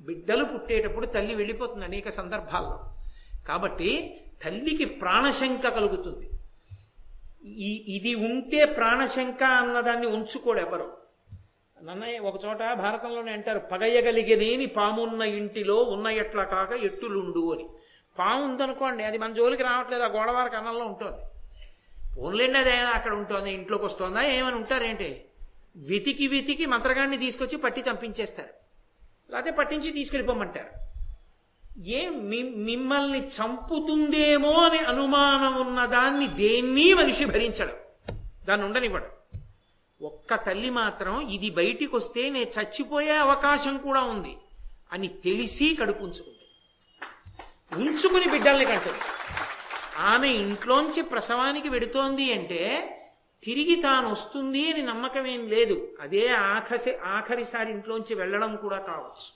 బిడ్డలు 0.00 0.44
పుట్టేటప్పుడు 0.44 1.06
తల్లి 1.06 1.34
వెళ్ళిపోతుంది 1.34 1.84
అనేక 1.84 2.08
సందర్భాల్లో. 2.08 2.94
కాబట్టి 3.48 4.20
తల్లికి 4.44 4.84
ప్రాణశంక 4.84 5.68
కలుగుతుంది. 5.68 6.30
ఈ 7.48 7.84
ఇది 7.88 8.14
ఉంటే 8.14 8.64
ప్రాణశంక 8.64 9.42
అన్నదాన్ని 9.42 10.06
ఉంచుకోడు 10.06 10.60
ఎవరు. 10.60 11.07
నన్నయ్య 11.84 12.18
ఒక 12.18 12.44
చోట 12.44 12.58
భారతంలోనే 12.58 13.32
అంటారు 13.32 13.58
పగయగలిగేదేని 13.58 14.66
పామున్న 14.66 15.22
ఇంటిలో 15.22 15.82
ఉన్న 15.82 16.08
ఎట్లా 16.08 16.44
కాక 16.44 16.72
ఎట్టులుండు 16.72 17.54
అని. 17.54 17.68
పాము 18.18 18.44
ఉందనుకోండి 18.44 19.04
అది 19.04 19.18
మన 19.18 19.32
జోలికి 19.32 19.62
రావట్లేదు 19.62 20.02
ఆ 20.02 20.06
గోడవారి 20.06 20.50
కన్నంలో 20.50 20.84
ఉంటుంది. 20.84 21.16
పోన్లేండి 22.16 22.58
ఏమైనా 22.58 22.90
అక్కడ 22.90 23.12
ఉంటుంది 23.12 23.52
ఇంట్లోకి 23.52 23.84
వస్తుందా 23.84 24.20
ఏమని 24.20 24.56
ఉంటారేంటి? 24.56 25.24
వెతికి 25.76 26.26
వెతికి 26.26 26.66
మంత్రగాడిని 26.66 27.18
తీసుకొచ్చి 27.18 27.58
పట్టి 27.58 27.84
చంపించేస్తారు. 27.90 28.50
లేకపోతే 29.32 29.50
పట్టించి 29.50 29.90
తీసుకెళ్ళిపోమంటారు. 29.90 30.88
ఏ 31.86 32.08
మిమ్మల్ని 32.56 33.26
చంపుతుందేమో 33.26 34.52
అని 34.52 34.78
అనుమానం 34.78 35.66
ఉన్న 35.66 35.86
దాన్ని 35.86 36.26
దేన్ని 36.26 36.94
మనిషి 36.94 37.24
భరించడం. 37.24 37.74
దాన్ని 38.44 38.66
ఉండనివ్వడం. 38.66 39.06
ఒక్క 40.00 40.34
తల్లి 40.34 40.70
మాత్రం 40.70 41.28
ఇది 41.30 41.50
బయటికి 41.50 41.96
వస్తే 41.96 42.30
నేను 42.30 42.50
చచ్చిపోయే 42.60 43.16
అవకాశం 43.16 43.78
కూడా 43.78 44.02
ఉంది 44.02 44.36
అని 44.92 45.08
తెలిసి 45.08 45.76
కడుపు 45.80 46.04
ఉంచుకుంది 46.04 46.46
ఉంచుకుని 47.76 48.26
బిడ్డల్ని 48.30 48.64
కంటుంది 48.64 49.02
ఆమె 49.98 50.28
ఇంట్లోంచి 50.28 51.02
ప్రసవానికి 51.02 51.68
వెడుతోంది 51.68 52.32
అంటే 52.32 52.62
తిరిగి 53.42 53.74
తాను 53.76 54.10
వస్తుంది 54.10 54.72
అని 54.72 54.82
నమ్మకం 54.82 55.26
ఏం 55.26 55.48
లేదు. 55.48 55.96
అదే 56.00 56.28
ఆఖసే 56.28 57.00
ఆఖరిసారి 57.04 57.70
ఇంట్లోంచి 57.70 58.14
వెళ్ళడం 58.14 58.56
కూడా 58.56 58.78
కావచ్చు. 58.78 59.28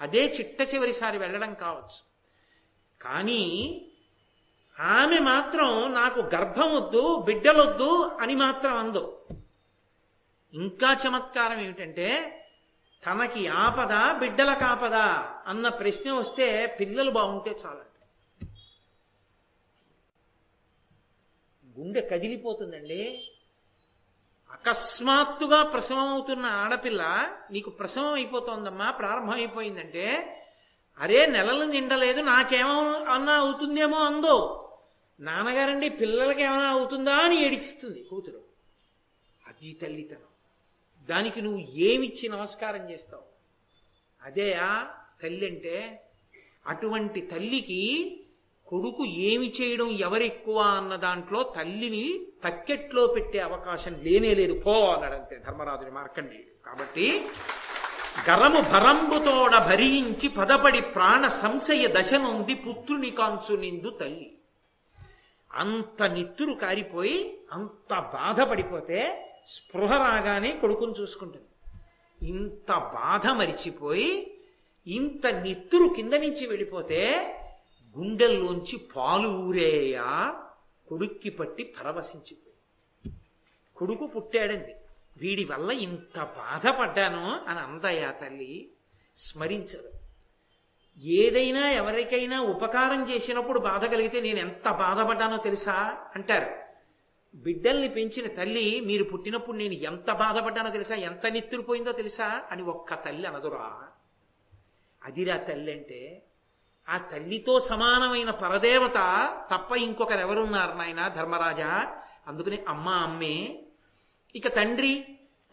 అదే 0.00 0.22
చిట్ట 0.28 0.74
చివరిసారి 0.74 1.18
వెళ్ళడం 1.18 1.54
కావచ్చు. 1.54 2.00
కానీ 3.00 3.42
ఆమె 4.80 5.18
మాత్రం 5.18 5.94
నాకు 5.94 6.20
గర్భం 6.34 6.74
వద్దు 6.74 7.22
బిడ్డలొద్దు 7.26 8.10
అని 8.20 8.34
మాత్రం 8.34 8.76
అందు. 8.76 9.18
ఇంకా 10.56 10.90
చమత్కారం 11.02 11.58
ఏమిటంటే 11.58 12.08
తనకి 13.02 13.42
ఆపద 13.46 13.94
బిడ్డల 14.18 14.54
కాపద 14.54 14.94
అన్న 15.46 15.68
ప్రశ్న 15.68 16.12
వస్తే 16.12 16.46
పిల్లలు 16.80 17.10
బాగుంటే 17.10 17.50
చాలంట 17.50 17.92
గుండె 21.78 22.00
కదిలిపోతుందండి. 22.00 23.02
అకస్మాత్తుగా 24.50 25.62
ప్రసవం 25.62 26.08
అవుతున్న 26.08 26.46
ఆడపిల్ల 26.46 27.02
నీకు 27.50 27.70
ప్రసవం 27.70 28.12
అయిపోతోందమ్మా 28.12 28.90
ప్రారంభం 28.90 29.34
అయిపోయిందంటే 29.34 30.06
అరే 31.00 31.26
నెలలు 31.26 31.64
నిండలేదు 31.64 32.20
నాకేమో 32.20 32.78
అన్నా 33.04 33.34
అవుతుందేమో 33.34 33.98
అందో. 34.04 34.36
నాన్నగారండి 35.20 35.88
పిల్లలకి 35.90 36.42
ఏమైనా 36.42 36.68
అవుతుందా 36.68 37.14
అని 37.16 37.36
ఏడిచిస్తుంది 37.46 38.02
కూతురు. 38.02 38.42
అది 39.46 39.72
తల్లితనం. 39.82 40.25
దానికి 41.08 41.42
నువ్వు 41.42 41.60
ఏమిచ్చి 41.60 42.28
నమస్కారం 42.28 42.90
చేస్తావు? 42.90 43.22
అదే 44.22 44.54
ఆ 44.54 44.86
తల్లి 45.22 45.46
అంటే 45.46 46.02
అటువంటి 46.66 47.20
తల్లికి 47.20 47.82
కొడుకు 48.66 49.04
ఏమి 49.04 49.52
చేయడం 49.60 49.88
ఎవరెక్కువ 49.90 50.58
అన్న 50.58 50.96
దాంట్లో 50.96 51.42
తల్లిని 51.42 52.20
తక్కెట్లో 52.44 53.06
పెట్టే 53.06 53.38
అవకాశం 53.38 54.00
లేనే 54.02 54.34
లేదు. 54.34 54.62
పో 54.66 54.92
అన్నాడంతే 54.92 55.36
ధర్మరాజుని 55.38 55.90
మార్కండి 55.90 56.46
కాబట్టి 56.66 57.26
గరము 58.28 58.60
భరంబుతోడ 58.60 59.58
భరించి 59.58 60.28
పదపడి 60.28 60.80
ప్రాణ 60.80 61.28
సంశయ 61.28 61.88
దశనుంది 61.88 62.54
పుత్రుని 62.54 63.10
కాంచు 63.10 63.56
నిందు 63.56 63.90
తల్లి. 63.90 64.38
అంత 65.50 66.02
నిత్తురు 66.02 66.52
కారిపోయి 66.52 67.38
అంత 67.52 67.94
బాధపడిపోతే 68.14 69.25
స్పృహ 69.46 69.96
రాగానే 69.96 70.52
కొడుకుని 70.52 70.92
చూసుకుంటుంది. 70.92 71.46
ఇంత 72.30 72.72
బాధ 72.72 73.26
మరిచిపోయి 73.26 74.40
ఇంత 74.86 75.26
నిత్తురు 75.26 75.94
కింద 75.96 76.14
నుంచి 76.14 76.46
వెళ్ళిపోతే 76.46 77.00
గుండెల్లోంచి 77.98 78.76
పాలు 78.96 79.28
ఊరేయా 79.28 80.34
కొడుక్కి 80.88 81.30
పట్టి 81.30 81.64
పరవశించిపోయి 81.64 83.14
కొడుకు 83.76 84.06
పుట్టాడంది 84.06 84.74
వీడి 85.16 85.44
వల్ల 85.44 85.70
ఇంత 85.70 86.18
బాధపడ్డాను 86.18 87.44
అని 87.48 87.58
అందయా 87.58 88.10
తల్లి 88.10 88.70
స్మరించదు. 89.16 89.90
ఏదైనా 90.98 91.70
ఎవరికైనా 91.70 92.40
ఉపకారం 92.40 93.10
చేసినప్పుడు 93.10 93.58
బాధ 93.58 93.84
కలిగితే 93.84 94.20
నేను 94.20 94.38
ఎంత 94.38 94.68
బాధపడ్డానో 94.68 95.36
తెలుసా? 95.36 95.96
అంటారు. 96.14 96.65
బిడ్డల్ని 97.36 97.88
పెంచిన 97.88 98.26
తల్లి 98.26 98.82
మీరు 98.86 99.04
పుట్టినప్పుడు 99.04 99.56
నేను 99.56 99.72
ఎంత 99.72 100.12
బాధపడ్డానో 100.12 100.70
తెలుసా? 100.70 100.94
ఎంత 100.94 101.26
నిత్తురిపోయిందో 101.26 101.92
తెలుసా? 101.92 102.42
అని 102.50 102.62
ఒక్క 102.62 102.94
తల్లి 102.94 103.28
అనదురా. 103.28 103.72
అదిరా 105.04 105.36
తల్లి 105.36 105.72
అంటే 105.72 106.22
ఆ 106.88 106.98
తల్లితో 106.98 107.60
సమానమైన 107.60 108.30
పరదేవత 108.30 108.94
తప్ప 109.54 109.72
ఇంకొకరు 109.72 110.20
ఎవరున్నారు 110.20 110.76
నాయన 110.76 111.08
ధర్మరాజా? 111.08 111.96
అందుకని 112.26 112.58
అమ్మ 112.68 112.88
అమ్మే. 112.88 113.62
ఇక 114.36 114.56
తండ్రి 114.56 115.04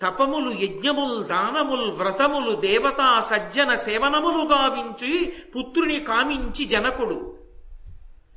తపములు 0.01 0.51
యజ్ఞముల్ 0.51 1.25
దానముల్ 1.25 1.91
వ్రతములు 1.91 2.51
దేవతా 2.51 3.19
సజ్జన 3.19 3.75
సేవనములు 3.75 4.43
గావించి 4.43 5.33
పుత్రుని 5.55 5.99
కామించి 5.99 6.65
జనకుడు. 6.65 7.39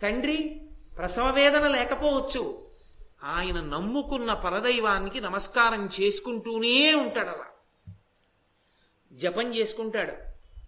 తండ్రి 0.03 0.61
ప్రసవ 0.99 1.31
వేదన 1.31 1.69
లేకపోవచ్చు. 1.69 2.66
ఆయన 3.23 3.61
నమ్ముకున్న 3.61 4.33
పరదైవానికి 4.33 5.21
నమస్కారం 5.21 5.89
చేసుకుంటూనే 6.01 6.95
ఉంటాడు 6.95 7.29
అలా. 7.29 7.47
జపం 9.13 9.57
చేసుకుంటాడు 9.57 10.13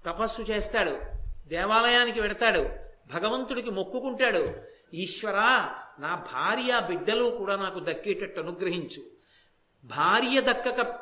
తపస్సు 0.06 0.42
చేస్తాడు 0.42 0.94
దేవాలయానికి 1.48 2.20
వెడతాడు 2.20 2.62
భగవంతుడికి 3.14 3.70
మొక్కుకుంటాడు 3.70 4.48
ఈశ్వరా 4.94 5.74
నా 5.98 6.26
భార్య 6.34 6.80
బిడ్డలు 6.88 7.24
కూడా 7.38 7.56
నాకు 7.56 7.78
దక్కేటట్టు 7.78 8.40
అనుగ్రహించు. 8.40 9.02
భార్య 9.84 10.40
దక్కక 10.40 11.00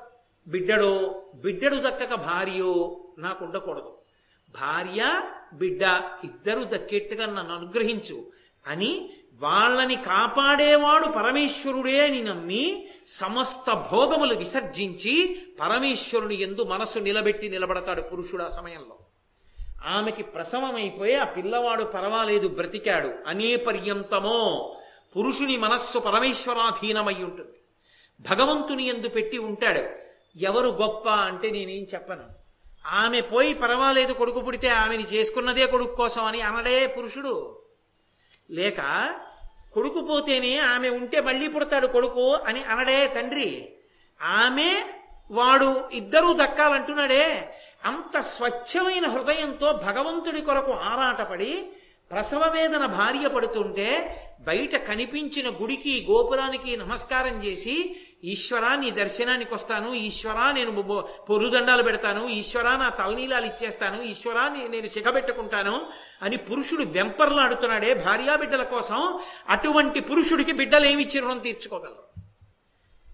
బిడ్డడో 0.48 1.24
బిడ్డడు 1.34 1.76
దక్కక 1.76 2.14
భార్యో 2.14 3.02
నాకు 3.18 3.44
ఉండకూడదు 3.44 3.98
భార్య 4.60 5.22
బిడ్డ 5.52 5.82
ఇద్దరు 6.24 6.64
దక్కేట్టుగా 6.64 7.26
నన్ను 7.26 7.56
అనుగ్రహించు 7.56 8.32
అని 8.66 9.10
వాళ్ళని 9.42 9.96
కాపాడేవాడు 9.96 11.06
పరమేశ్వరుడే 11.06 12.06
అని 12.06 12.22
నమ్మి 12.22 12.88
సమస్త 13.06 13.72
భోగములు 13.72 14.34
విసర్జించి 14.34 15.42
పరమేశ్వరుని 15.60 16.40
ఎందు 16.40 16.64
మనసు 16.64 16.98
నిలబెట్టి 16.98 17.48
నిలబడతాడు 17.48 18.02
పురుషుడు 18.02 18.42
ఆ 18.44 18.48
సమయంలో. 18.48 18.98
ఆమెకి 19.86 20.22
ప్రసవమైపోయి 20.22 21.14
ఆ 21.14 21.24
పిల్లవాడు 21.24 21.84
పర్వాలేదు 21.84 22.48
బ్రతికాడు. 22.48 23.12
అనే 23.26 23.56
పర్యంతమో 23.56 24.76
పురుషుని 25.16 25.56
మనస్సు 25.56 25.98
పరమేశ్వరాధీనమై 25.98 27.14
ఉంటుంది. 27.14 27.58
భగవంతుని 28.20 28.86
ఎందు 28.86 29.08
పెట్టి 29.08 29.38
ఉంటాడు. 29.38 29.88
ఎవరు 30.38 30.68
గొప్ప 30.68 31.08
అంటే 31.08 31.50
నేనేం 31.50 31.86
చెప్పను. 31.94 32.24
ఆమె 32.86 33.20
పోయి 33.20 33.54
పర్వాలేదు 33.54 34.12
కొడుకు 34.12 34.40
పుడితే 34.40 34.68
ఆమెని 34.68 35.04
చేసుకున్నదే 35.04 35.66
కొడుకు 35.66 35.96
కోసం 35.96 36.24
అని 36.24 36.40
అనడే 36.40 36.86
పురుషుడు. 36.86 37.62
లేక 38.50 38.76
కొడుకు 39.76 40.00
పోతేనే 40.00 40.52
ఆమె 40.58 40.88
ఉంటే 40.88 41.20
మళ్ళీ 41.20 41.46
పుడతాడు 41.48 41.86
కొడుకు 41.86 42.24
అని 42.46 42.60
అనడే 42.64 43.00
తండ్రి. 43.06 43.50
ఆమె 44.22 44.70
వాడు 45.30 45.70
ఇద్దరూ 45.92 46.32
దక్కాలంటున్నాడే. 46.32 47.24
అంత 47.84 48.20
స్వచ్ఛమైన 48.20 49.06
హృదయంతో 49.06 49.68
భగవంతుడి 49.72 50.42
కొరకు 50.42 50.72
ఆరాటపడి 50.72 51.52
ప్రసవ 52.12 52.52
వేదన 52.54 52.86
భార్య 52.86 53.28
పడుతుంటే 53.28 54.20
బయట 54.40 54.76
కనిపించిన 54.76 55.48
గుడికి 55.48 56.06
గోపురానికి 56.10 56.76
నమస్కారం 56.76 57.44
చేసి 57.44 57.96
ఈశ్వరా 58.24 58.76
నీ 58.76 58.90
దర్శనానికి 58.90 59.54
వస్తాను. 59.54 59.94
ఈశ్వరా 59.94 60.52
నేను 60.52 61.04
పొరుదండాలు 61.30 61.82
పెడతాను. 61.82 62.28
ఈశ్వరా 62.28 62.76
నా 62.76 62.88
తలనీలాలు 62.88 63.46
ఇచ్చేస్తాను. 63.46 64.02
ఈశ్వరా 64.02 64.48
నేను 64.48 64.86
శిఖబెట్టుకుంటాను 64.86 65.86
అని 66.22 66.36
పురుషుడు 66.36 66.84
వెంపర్లాడుతున్నాడే 66.84 67.94
భార్యాబిడ్డల 67.94 68.62
కోసం. 68.62 69.18
అటువంటి 69.48 70.00
పురుషుడికి 70.00 70.52
బిడ్డలు 70.52 70.86
ఏమిచ్చి 70.86 71.20
రుణం 71.20 71.38
తీర్చుకోగలరు 71.38 72.22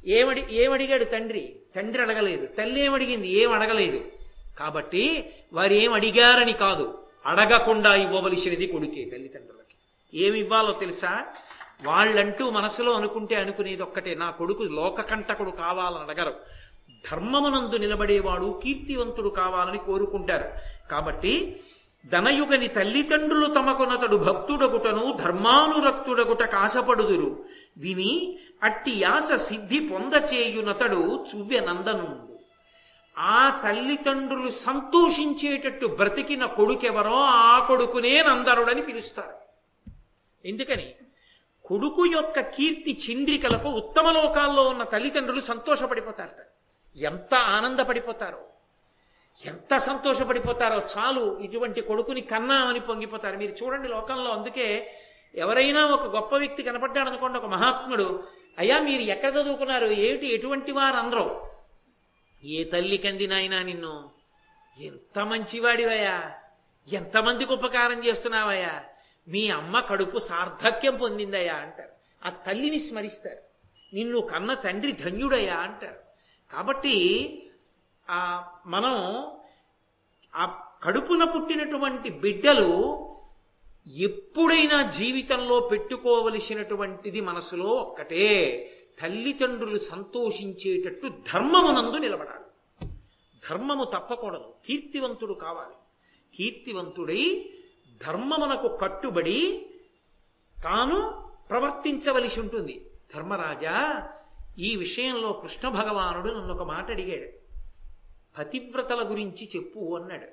ఏమడి 0.06 0.46
ఏమడిగాడు 0.50 1.04
తండ్రి? 1.04 1.62
తండ్రి 1.76 2.02
అడగలేదు. 2.02 2.46
తల్లి 2.46 2.80
ఏమడిగింది? 2.80 3.28
ఏం 3.28 3.52
అడగలేదు 3.52 4.04
కాబట్టి 4.58 5.30
వారు 5.52 5.72
ఏం 5.72 5.92
అడిగారని 5.92 6.52
కాదు. 6.52 7.01
అడగకుండా 7.26 7.94
ఇవ్వవలసినది 7.94 8.66
కొడుకే 8.66 9.04
తల్లిదండ్రులకి. 9.04 9.74
ఏమి 10.26 10.38
ఇవ్వాలో 10.38 10.72
తెలుసా? 10.72 11.24
వాళ్ళంటూ 11.84 12.50
మనసులో 12.50 12.92
అనుకుంటే 12.92 13.34
అనుకునేది 13.34 13.82
ఒక్కటే. 13.82 14.14
నా 14.14 14.30
కొడుకు 14.30 14.62
లోకకంటకుడు 14.62 15.50
కావాలని 15.50 16.10
అడగరు. 16.10 16.34
ధర్మమునందు 17.10 17.76
నిలబడేవాడు 17.76 18.60
కీర్తివంతుడు 18.64 19.28
కావాలని 19.28 19.78
కోరుకుంటారు. 19.78 20.44
కాబట్టి 20.90 21.60
ధనయుగని 22.12 22.68
తల్లిదండ్రులు 22.68 23.46
తమకునతడు 23.46 24.16
భక్తుడగుటను 24.16 25.18
ధర్మానురక్తుడగుట 25.24 26.42
కాశపడుదురు 26.42 27.44
విని 27.78 28.38
అట్టి 28.62 28.90
యాస 28.90 29.32
సిద్ధి 29.32 29.88
పొందచేయునతడు 29.88 31.24
చువ్య 31.36 31.60
నందనుండు. 31.60 32.31
ఆ 33.18 33.60
తల్లిదండ్రులు 33.64 34.50
సంతోషించేటట్టు 34.50 35.86
బ్రతికిన 35.86 36.44
కొడుకెవరో 36.44 37.14
ఆ 37.14 37.66
కొడుకునే 37.66 38.22
నందరుడని 38.22 38.82
పిలుస్తారు. 38.82 39.34
ఎందుకని? 40.48 40.94
కొడుకు 41.64 42.06
యొక్క 42.06 42.40
కీర్తి 42.40 43.00
చింద్రికలకు 43.10 43.68
ఉత్తమ 43.68 44.10
లోకాల్లో 44.10 44.68
ఉన్న 44.68 44.82
తల్లిదండ్రులు 44.82 45.40
సంతోషపడిపోతారట. 45.40 46.46
ఎంత 46.96 47.34
ఆనందపడిపోతారో. 47.34 48.44
ఎంత 49.46 49.76
సంతోషపడిపోతారో 49.76 50.82
చాలు 50.98 51.38
ఇటువంటి 51.38 51.80
కొడుకుని 51.80 52.20
కన్నామని 52.20 52.80
పొంగిపోతారు. 52.80 53.36
మీరు 53.36 53.64
చూడండి 53.64 53.88
లోకంలో 53.88 54.30
అందుకే 54.30 54.94
ఎవరైనా 55.34 55.86
ఒక 55.86 56.16
గొప్ప 56.16 56.36
వ్యక్తి 56.36 56.62
కనపడ్డాడు 56.62 57.08
అనుకోండి 57.08 57.38
ఒక 57.38 57.46
మహాత్ముడు 57.46 58.24
అయ్యా 58.58 58.78
మీరు 58.78 59.02
ఎక్కడ 59.02 59.30
చదువుకున్నారు? 59.30 59.86
ఏమిటి? 59.86 60.34
ఎటువంటి 60.34 60.72
వారు 60.72 60.96
అందరూ 60.96 61.40
ఏ 62.44 62.64
తల్లి 62.64 62.98
కంది 62.98 63.26
నాయనా 63.26 63.62
నిన్ను? 63.62 64.10
ఎంత 64.78 65.18
మంచివాడివయ్యా? 65.18 66.32
ఎంతమందికి 66.92 67.52
ఉపకారం 67.52 68.06
చేస్తున్నావయ్యా? 68.06 68.84
మీ 69.28 69.48
అమ్మ 69.48 69.80
కడుపు 69.80 70.18
సార్థక్యం 70.18 70.96
పొందిందయ్యా 70.96 71.54
అంటారు. 71.54 71.90
ఆ 72.26 72.30
తల్లిని 72.30 72.80
స్మరిస్తారు. 72.80 73.42
నిన్ను 73.94 74.20
కన్న 74.20 74.54
తండ్రి 74.54 74.92
ధన్యుడయ్యా 74.92 75.56
అంటారు. 75.56 76.00
కాబట్టి 76.52 76.96
ఆ 78.10 78.50
మనం 78.66 79.26
ఆ 80.36 80.64
కడుపున 80.82 81.24
పుట్టినటువంటి 81.24 82.10
బిడ్డలు 82.10 82.68
ఎప్పుడైనా 83.86 84.90
జీవితంలో 84.90 85.60
పెట్టుకోవలసినటువంటిది 85.60 87.20
మనసులో 87.20 87.64
ఒక్కటే. 87.64 88.70
తల్లిదండ్రులు 89.02 89.78
సంతోషించేటట్టు 89.78 91.08
ధర్మమునందు 91.08 91.96
నిలబడాలి. 91.96 92.44
ధర్మము 93.50 93.84
తప్పకూడదు. 93.84 94.52
కీర్తివంతుడు 94.66 95.34
కావాలి. 95.34 95.74
కీర్తివంతుడై 96.36 97.50
ధర్మమునకు 98.06 98.68
కట్టుబడి 98.68 99.70
తాను 100.64 101.24
ప్రవర్తించవలసి 101.50 102.40
ఉంటుంది 102.40 102.90
ధర్మరాజా 103.14 104.08
ఈ 104.58 104.76
విషయంలో 104.76 105.32
కృష్ణ 105.32 105.68
భగవానుడు 105.68 106.34
నన్ను 106.34 106.54
ఒక 106.54 106.62
మాట 106.62 106.90
అడిగాడు. 106.90 107.30
పతివ్రతల 108.38 109.10
గురించి 109.10 109.48
చెప్పు 109.56 109.96
అన్నాడు. 109.96 110.26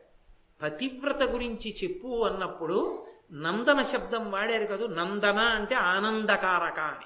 పతివ్రత 0.63 1.23
గురించి 1.23 1.75
చెప్పు 1.83 2.07
అన్నప్పుడు 2.07 3.08
నందన 3.33 3.81
శబ్దం 3.81 4.31
వాడారు 4.31 4.65
కదా? 4.65 4.87
నందన 4.87 5.37
అంటే 5.37 5.75
ఆనందకారక 5.75 6.79
అని. 6.79 7.05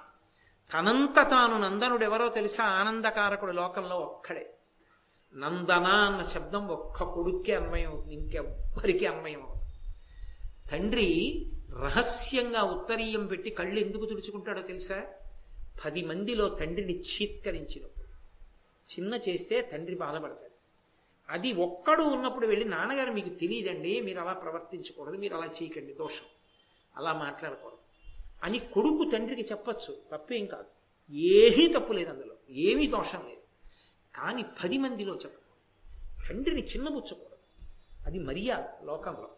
తనంత 0.73 1.29
తాను 1.29 1.59
నందనుడు 1.59 2.03
ఎవరో 2.03 2.29
తెలుసా? 2.29 2.63
ఆనందకారకుడు 2.63 3.51
లోకంలో 3.51 3.95
ఒక్కడే. 3.95 4.53
నందన 5.35 5.83
అన్న 5.83 6.23
శబ్దం 6.23 6.67
ఒక్క 6.67 7.03
కొడుక్కే 7.03 7.55
అన్వయం 7.55 7.89
అవుతుంది 7.89 8.13
ఇంకెవ్వరికీ 8.13 9.05
అన్వయం 9.05 9.41
అవుతుంది 9.43 9.63
తండ్రి 10.71 11.45
రహస్యంగా 11.79 12.61
ఉత్తరీయం 12.61 13.25
పెట్టి 13.25 13.49
కళ్ళు 13.49 13.79
ఎందుకు 13.79 14.05
తుడుచుకుంటాడో 14.05 14.61
తెలుసా? 14.61 15.01
పది 15.85 16.03
మందిలో 16.03 16.49
తండ్రిని 16.49 17.01
చీత్కరించినప్పుడు. 17.01 18.05
చిన్న 18.99 19.13
చేస్తే 19.13 19.61
తండ్రి 19.61 19.95
బాధపడతాడు. 19.95 20.52
అది 21.29 21.53
ఒక్కడు 21.53 22.03
ఉన్నప్పుడు 22.03 22.47
వెళ్ళి 22.47 22.65
నాన్నగారు 22.65 23.11
మీకు 23.11 23.29
తెలియదండి 23.29 24.01
మీరు 24.01 24.19
అలా 24.19 24.33
ప్రవర్తించకూడదు 24.33 25.17
మీరు 25.17 25.35
అలా 25.35 25.45
చేయకండి 25.45 25.93
దోషం. 25.93 26.25
అలా 26.97 27.13
మాట్లాడకూడదు. 27.13 27.77
అని 28.43 28.59
కొడుకు 28.59 29.11
తండ్రికి 29.11 29.41
చెప్పచ్చు 29.41 30.01
తప్పేం 30.11 30.45
కాదు. 30.45 30.65
ఏమీ 31.15 31.67
తప్పు 31.67 31.93
లేదు 31.93 32.09
అందులో 32.09 32.35
ఏమీ 32.49 32.87
దోషం 32.87 33.19
లేదు. 33.19 33.41
కానీ 34.15 34.43
పది 34.63 34.77
మందిలో 34.77 35.13
చెప్పకూడదు. 35.15 36.27
తండ్రిని 36.29 36.63
చిన్నబుచ్చకూడదు. 36.63 37.37
అది 38.05 38.19
మర్యాద 38.19 38.85
లోకంలో. 38.85 39.29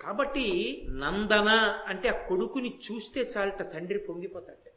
కాబట్టి 0.00 0.86
నందన 0.90 1.48
అంటే 1.86 2.08
ఆ 2.08 2.26
కొడుకుని 2.26 2.78
చూస్తే 2.92 3.20
చాలట 3.20 3.72
తండ్రి 3.72 3.98
పొంగిపోతాడు 3.98 4.71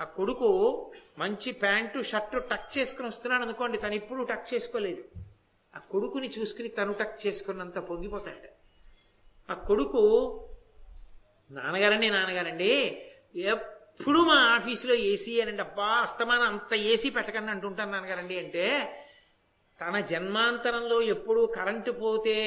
ఆ 0.00 0.04
కొడుకు 0.04 0.48
మంచి 1.18 1.52
ప్యాంటు 1.52 1.98
షర్టు 2.02 2.38
టక్ 2.38 2.78
చేసుకుని 2.78 3.08
వస్తున్నాడు 3.08 3.42
అనుకోండి 3.42 3.78
తను 3.78 3.94
ఇప్పుడు 3.94 4.22
టక్ 4.22 4.54
చేసుకోలేదు. 4.54 5.02
ఆ 5.76 5.78
కొడుకుని 5.78 6.28
చూసుకుని 6.28 6.68
తను 6.68 6.92
టక్ 6.92 7.26
చేసుకున్నంత 7.26 7.78
పొంగిపోతాడు 7.78 8.50
ఆ 9.48 9.54
కొడుకు 9.54 10.02
నాన్నగారండి 11.50 12.10
నాన్నగారండి 12.10 12.72
ఎప్పుడు 13.34 14.20
మా 14.20 14.36
ఆఫీసులో 14.56 14.94
ఏసీ 14.94 15.40
అనండి 15.40 15.62
అబ్బా 15.62 15.84
అస్తమానం 15.84 16.42
అంత 16.42 16.74
ఏసీ 16.74 17.10
పెట్టకండి 17.10 17.50
అంటుంటాను 17.50 17.90
నాన్నగారండి. 17.90 18.38
అంటే 18.38 18.66
తన 19.80 20.00
జన్మాంతరంలో 20.00 21.02
ఎప్పుడు 21.02 21.52
కరెంటు 21.56 21.90
పోతే 21.90 22.38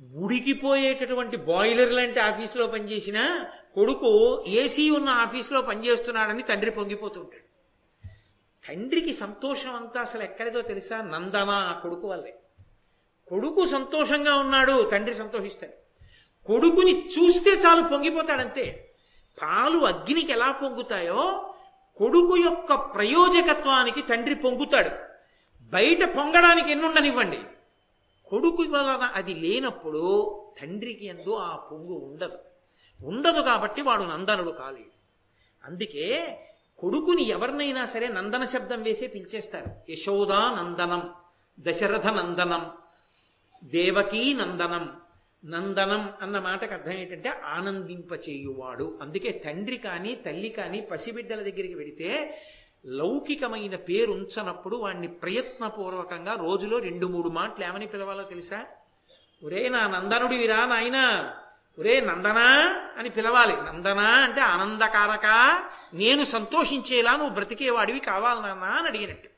ఉడికిపోయేటటువంటి 0.00 1.36
బాయిలర్ 1.36 1.92
లాంటి 1.92 2.20
ఆఫీసులో 2.20 2.66
పనిచేసిన 2.66 3.44
కొడుకు 3.74 4.44
ఏసీ 4.48 4.90
ఉన్న 4.90 5.08
ఆఫీసులో 5.08 5.62
పనిచేస్తున్నాడని 5.62 6.42
తండ్రి 6.42 6.70
పొంగిపోతుంటాడు 6.70 7.46
తండ్రికి 8.68 9.12
సంతోషం 9.12 9.74
అంతా 9.74 10.00
అసలు 10.00 10.22
ఎక్కడిదో 10.22 10.60
తెలుసా? 10.60 10.96
నందన 10.96 11.48
ఆ 11.50 11.72
కొడుకు 11.72 12.08
వల్లే. 12.08 12.34
కొడుకు 13.28 13.66
సంతోషంగా 13.66 14.34
ఉన్నాడు 14.34 14.90
తండ్రి 14.90 15.14
సంతోషిస్తాడు. 15.14 15.72
కొడుకుని 16.46 17.06
చూస్తే 17.06 17.50
చాలు 17.50 17.88
పొంగిపోతాడంతే. 17.88 18.94
పాలు 19.42 19.78
అగ్నికి 19.78 20.32
ఎలా 20.32 20.52
పొంగుతాయో 20.52 21.54
కొడుకు 21.96 22.36
యొక్క 22.36 22.74
ప్రయోజకత్వానికి 22.74 24.02
తండ్రి 24.02 24.34
పొంగుతాడు. 24.34 24.90
బయట 25.64 26.04
పొంగడానికి 26.04 26.70
ఎన్నుండనివ్వండి. 26.70 27.38
కొడుకు 28.30 28.62
వలన 28.62 29.04
అది 29.14 29.34
లేనప్పుడు 29.34 30.04
తండ్రికి 30.60 31.06
ఎందు 31.06 31.32
ఆ 31.34 31.56
పొంగు 31.56 31.94
ఉండదు. 31.94 32.38
ఉండదు 33.00 33.40
కాబట్టి 33.40 33.82
వాడు 33.82 34.04
నందనుడు 34.04 34.50
కాలేడు 34.50 34.94
అందుకే 35.64 36.06
కొడుకుని 36.78 37.22
ఎవరినైనా 37.22 37.84
సరే 37.84 38.08
నందన 38.08 38.44
శబ్దం 38.44 38.82
వేసే 38.82 39.06
పిలిచేస్తారు. 39.06 39.92
యశోదా 39.92 40.40
నందనం 40.58 41.02
దశరథ 41.60 42.06
నందనం 42.06 42.70
దేవకీ 43.64 44.34
నందనం 44.34 44.84
నందనం 45.44 46.10
అన్న 46.22 46.38
మాటకు 46.38 46.72
అర్థం 46.72 46.92
ఏంటంటే 46.92 47.28
ఆనందింపచేయువాడు. 47.28 48.98
అందుకే 49.02 49.30
తండ్రి 49.44 49.76
కానీ 49.76 50.14
తల్లి 50.14 50.48
కానీ 50.48 50.80
పసిబిడ్డల 50.80 51.40
దగ్గరికి 51.40 51.74
వెడితే 51.74 52.40
లౌకికమైన 52.86 53.76
పేరు 53.76 54.12
ఉంచనప్పుడు 54.12 54.76
వాణ్ణి 54.76 55.08
ప్రయత్నపూర్వకంగా 55.08 56.34
రోజులో 56.34 56.78
రెండు 56.78 57.06
మూడు 57.06 57.28
మాటలు 57.28 57.64
ఏమని 57.64 57.86
పిలవాలో 57.86 58.22
తెలుసా? 58.22 58.64
ఒరే 59.44 59.68
నా 59.68 59.86
నందనుడివిరా 59.86 60.66
నాయనా. 60.66 61.34
ఒరే 61.78 62.00
నందనా 62.00 62.80
అని 62.98 63.08
పిలవాలి. 63.08 63.56
నందనా 63.56 64.02
అంటే 64.02 64.40
ఆనందకారక 64.40 65.26
నేను 65.94 66.24
సంతోషించేలా 66.24 67.16
నువ్వు 67.16 67.34
బ్రతికేవాడివి 67.34 68.00
కావాలి 68.00 68.42
నాన్న 68.42 68.64
అని 68.64 68.88
అడిగినట్టు. 68.88 69.28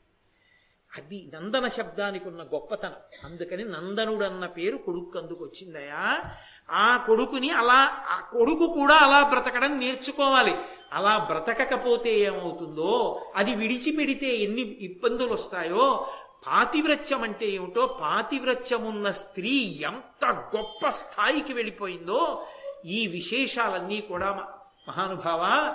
అది 0.99 1.31
నందన 1.35 1.69
శబ్దానికి 1.69 2.29
ఉన్న 2.29 2.43
గొప్పతనం. 2.43 2.93
అందుకని 3.25 3.65
నందనుడు 3.65 4.25
అన్న 4.25 4.47
పేరు 4.47 4.77
కొడుకు 4.77 5.19
అందుకు 5.19 5.45
వచ్చిందయా? 5.45 6.23
ఆ 6.71 6.97
కొడుకుని 6.97 7.51
అలా 7.51 7.97
ఆ 8.09 8.21
కొడుకు 8.21 8.67
కూడా 8.67 8.95
అలా 8.95 9.29
బ్రతకడం 9.29 9.79
నేర్చుకోవాలి. 9.79 10.55
అలా 10.93 11.19
బ్రతకకపోతే 11.19 12.19
ఏమవుతుందో 12.19 13.23
అది 13.37 13.55
విడిచిపెడితే 13.55 14.27
ఎన్ని 14.37 14.61
ఇబ్బందులు 14.61 15.33
వస్తాయో 15.33 16.13
పాతివ్రత్యం 16.47 17.23
అంటే 17.23 17.47
ఏమిటో 17.47 17.87
పాతివ్రత్యమున్న 17.87 19.11
స్త్రీ 19.11 19.81
ఎంత 19.83 20.25
గొప్ప 20.57 20.89
స్థాయికి 20.89 21.53
వెళ్ళిపోయిందో 21.53 22.45
ఈ 22.85 23.07
విశేషాలన్నీ 23.07 24.01
కూడా 24.01 24.49
మహానుభావ 24.89 25.75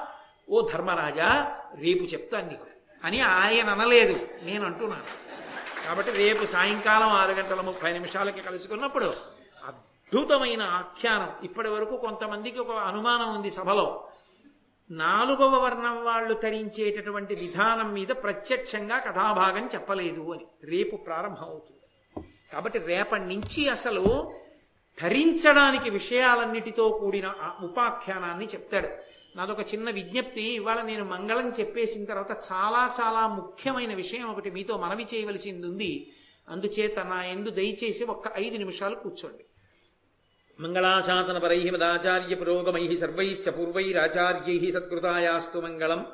ఓ 0.49 0.61
ధర్మరాజా 0.61 1.57
రేపు 1.75 2.03
చెప్తాను 2.03 2.47
నీకు. 2.47 2.65
అని 3.03 3.21
ఆయన 3.21 3.69
అనలేదు. 3.69 4.19
నేను 4.43 4.65
అంటున్నాను 4.65 5.03
కాబట్టి 5.87 6.11
రేపు 6.11 6.45
సాయంకాలం 6.45 7.09
ఆరు 7.09 7.31
గంటల 7.31 7.61
ముప్పై 7.61 7.93
నిమిషాలకి 7.93 8.41
కలుసుకున్నప్పుడు 8.41 9.13
అద్భుతమైన 10.13 10.61
ఆఖ్యానం. 10.61 11.29
ఇప్పటి 11.43 11.69
వరకు 11.69 11.97
కొంతమందికి 11.97 12.59
ఒక 12.59 12.71
అనుమానం 12.71 13.35
ఉంది 13.35 13.51
సభలో. 13.51 14.07
నాలుగవ 14.91 15.63
వర్ణం 15.63 16.03
వాళ్ళు 16.03 16.33
తరించేటటువంటి 16.33 17.35
విధానం 17.35 17.93
మీద 17.93 18.07
ప్రత్యక్షంగా 18.07 18.99
కథాభాగం 18.99 19.69
చెప్పలేదు 19.75 20.33
అని. 20.33 20.45
రేపు 20.63 20.95
ప్రారంభం 20.95 21.43
అవుతుంది 21.43 22.27
కాబట్టి 22.53 22.79
రేపటి 22.79 23.21
నుంచి 23.21 23.69
అసలు 23.69 24.33
ధరించడానికి 25.01 25.89
విషయాలన్నిటితో 25.89 26.89
కూడిన 26.89 27.25
ఆ 27.25 27.53
ఉపాఖ్యానాన్ని 27.63 28.45
చెప్తాడు. 28.45 28.89
నాదొక 29.35 29.59
చిన్న 29.59 29.89
విజ్ఞప్తి. 29.89 30.41
ఇవాళ 30.41 30.81
నేను 30.81 31.05
మంగళం 31.05 31.49
చెప్పేసిన 31.49 32.05
తర్వాత 32.05 32.31
చాలా 32.31 32.93
చాలా 33.01 33.27
ముఖ్యమైన 33.27 33.93
విషయం 33.93 34.29
ఒకటి 34.29 34.51
మీతో 34.51 34.77
మనవి 34.77 35.03
చేయవలసింది 35.03 35.67
ఉంది. 35.67 36.13
అందుచేత 36.49 36.99
నా 36.99 37.23
ఎందు 37.23 37.49
దయచేసి 37.49 38.03
ఒక్క 38.03 38.31
ఐదు 38.35 38.57
నిమిషాలు 38.57 38.95
కూర్చోండి. 38.95 39.45
మంగళాశాసన 40.63 41.37
పరై 41.37 41.69
మదాచార్య 41.69 42.35
పురోగమై 42.35 42.97
సర్వైశ్చ 42.97 43.49
పూర్వైరాచార్యై 43.49 44.71
సత్కృతాయాస్తు 44.71 45.59
మంగళం. 45.59 46.05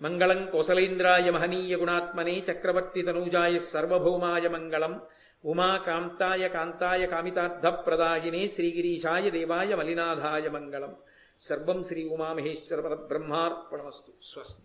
మంగళం 0.00 0.50
కోసలేంద్రాయ 0.50 1.30
మహనీయ 1.30 1.76
గుణాత్మనే 1.76 2.44
చక్రవర్తి 2.52 3.02
తనూజాయ 3.02 3.58
సర్వభౌమాయ 3.58 4.48
మంగళం. 4.48 5.00
ఉమా 5.44 5.76
కాంతాయ 5.76 6.48
కాంతాయ 6.48 7.06
కామితార్థప్రదాయినే 7.06 8.48
శ్రీగిరీశాయ 8.48 9.30
దేవాయ 9.30 9.74
మలినాథాయ 9.74 10.48
మంగళం. 10.48 10.96
సర్వం 11.38 11.84
శ్రీ 11.84 12.08
ఉమామహేశ్వర 12.08 12.80
పరబ్రహ్మార్పణమస్తు. 12.80 14.12
స్వస్తి. 14.22 14.62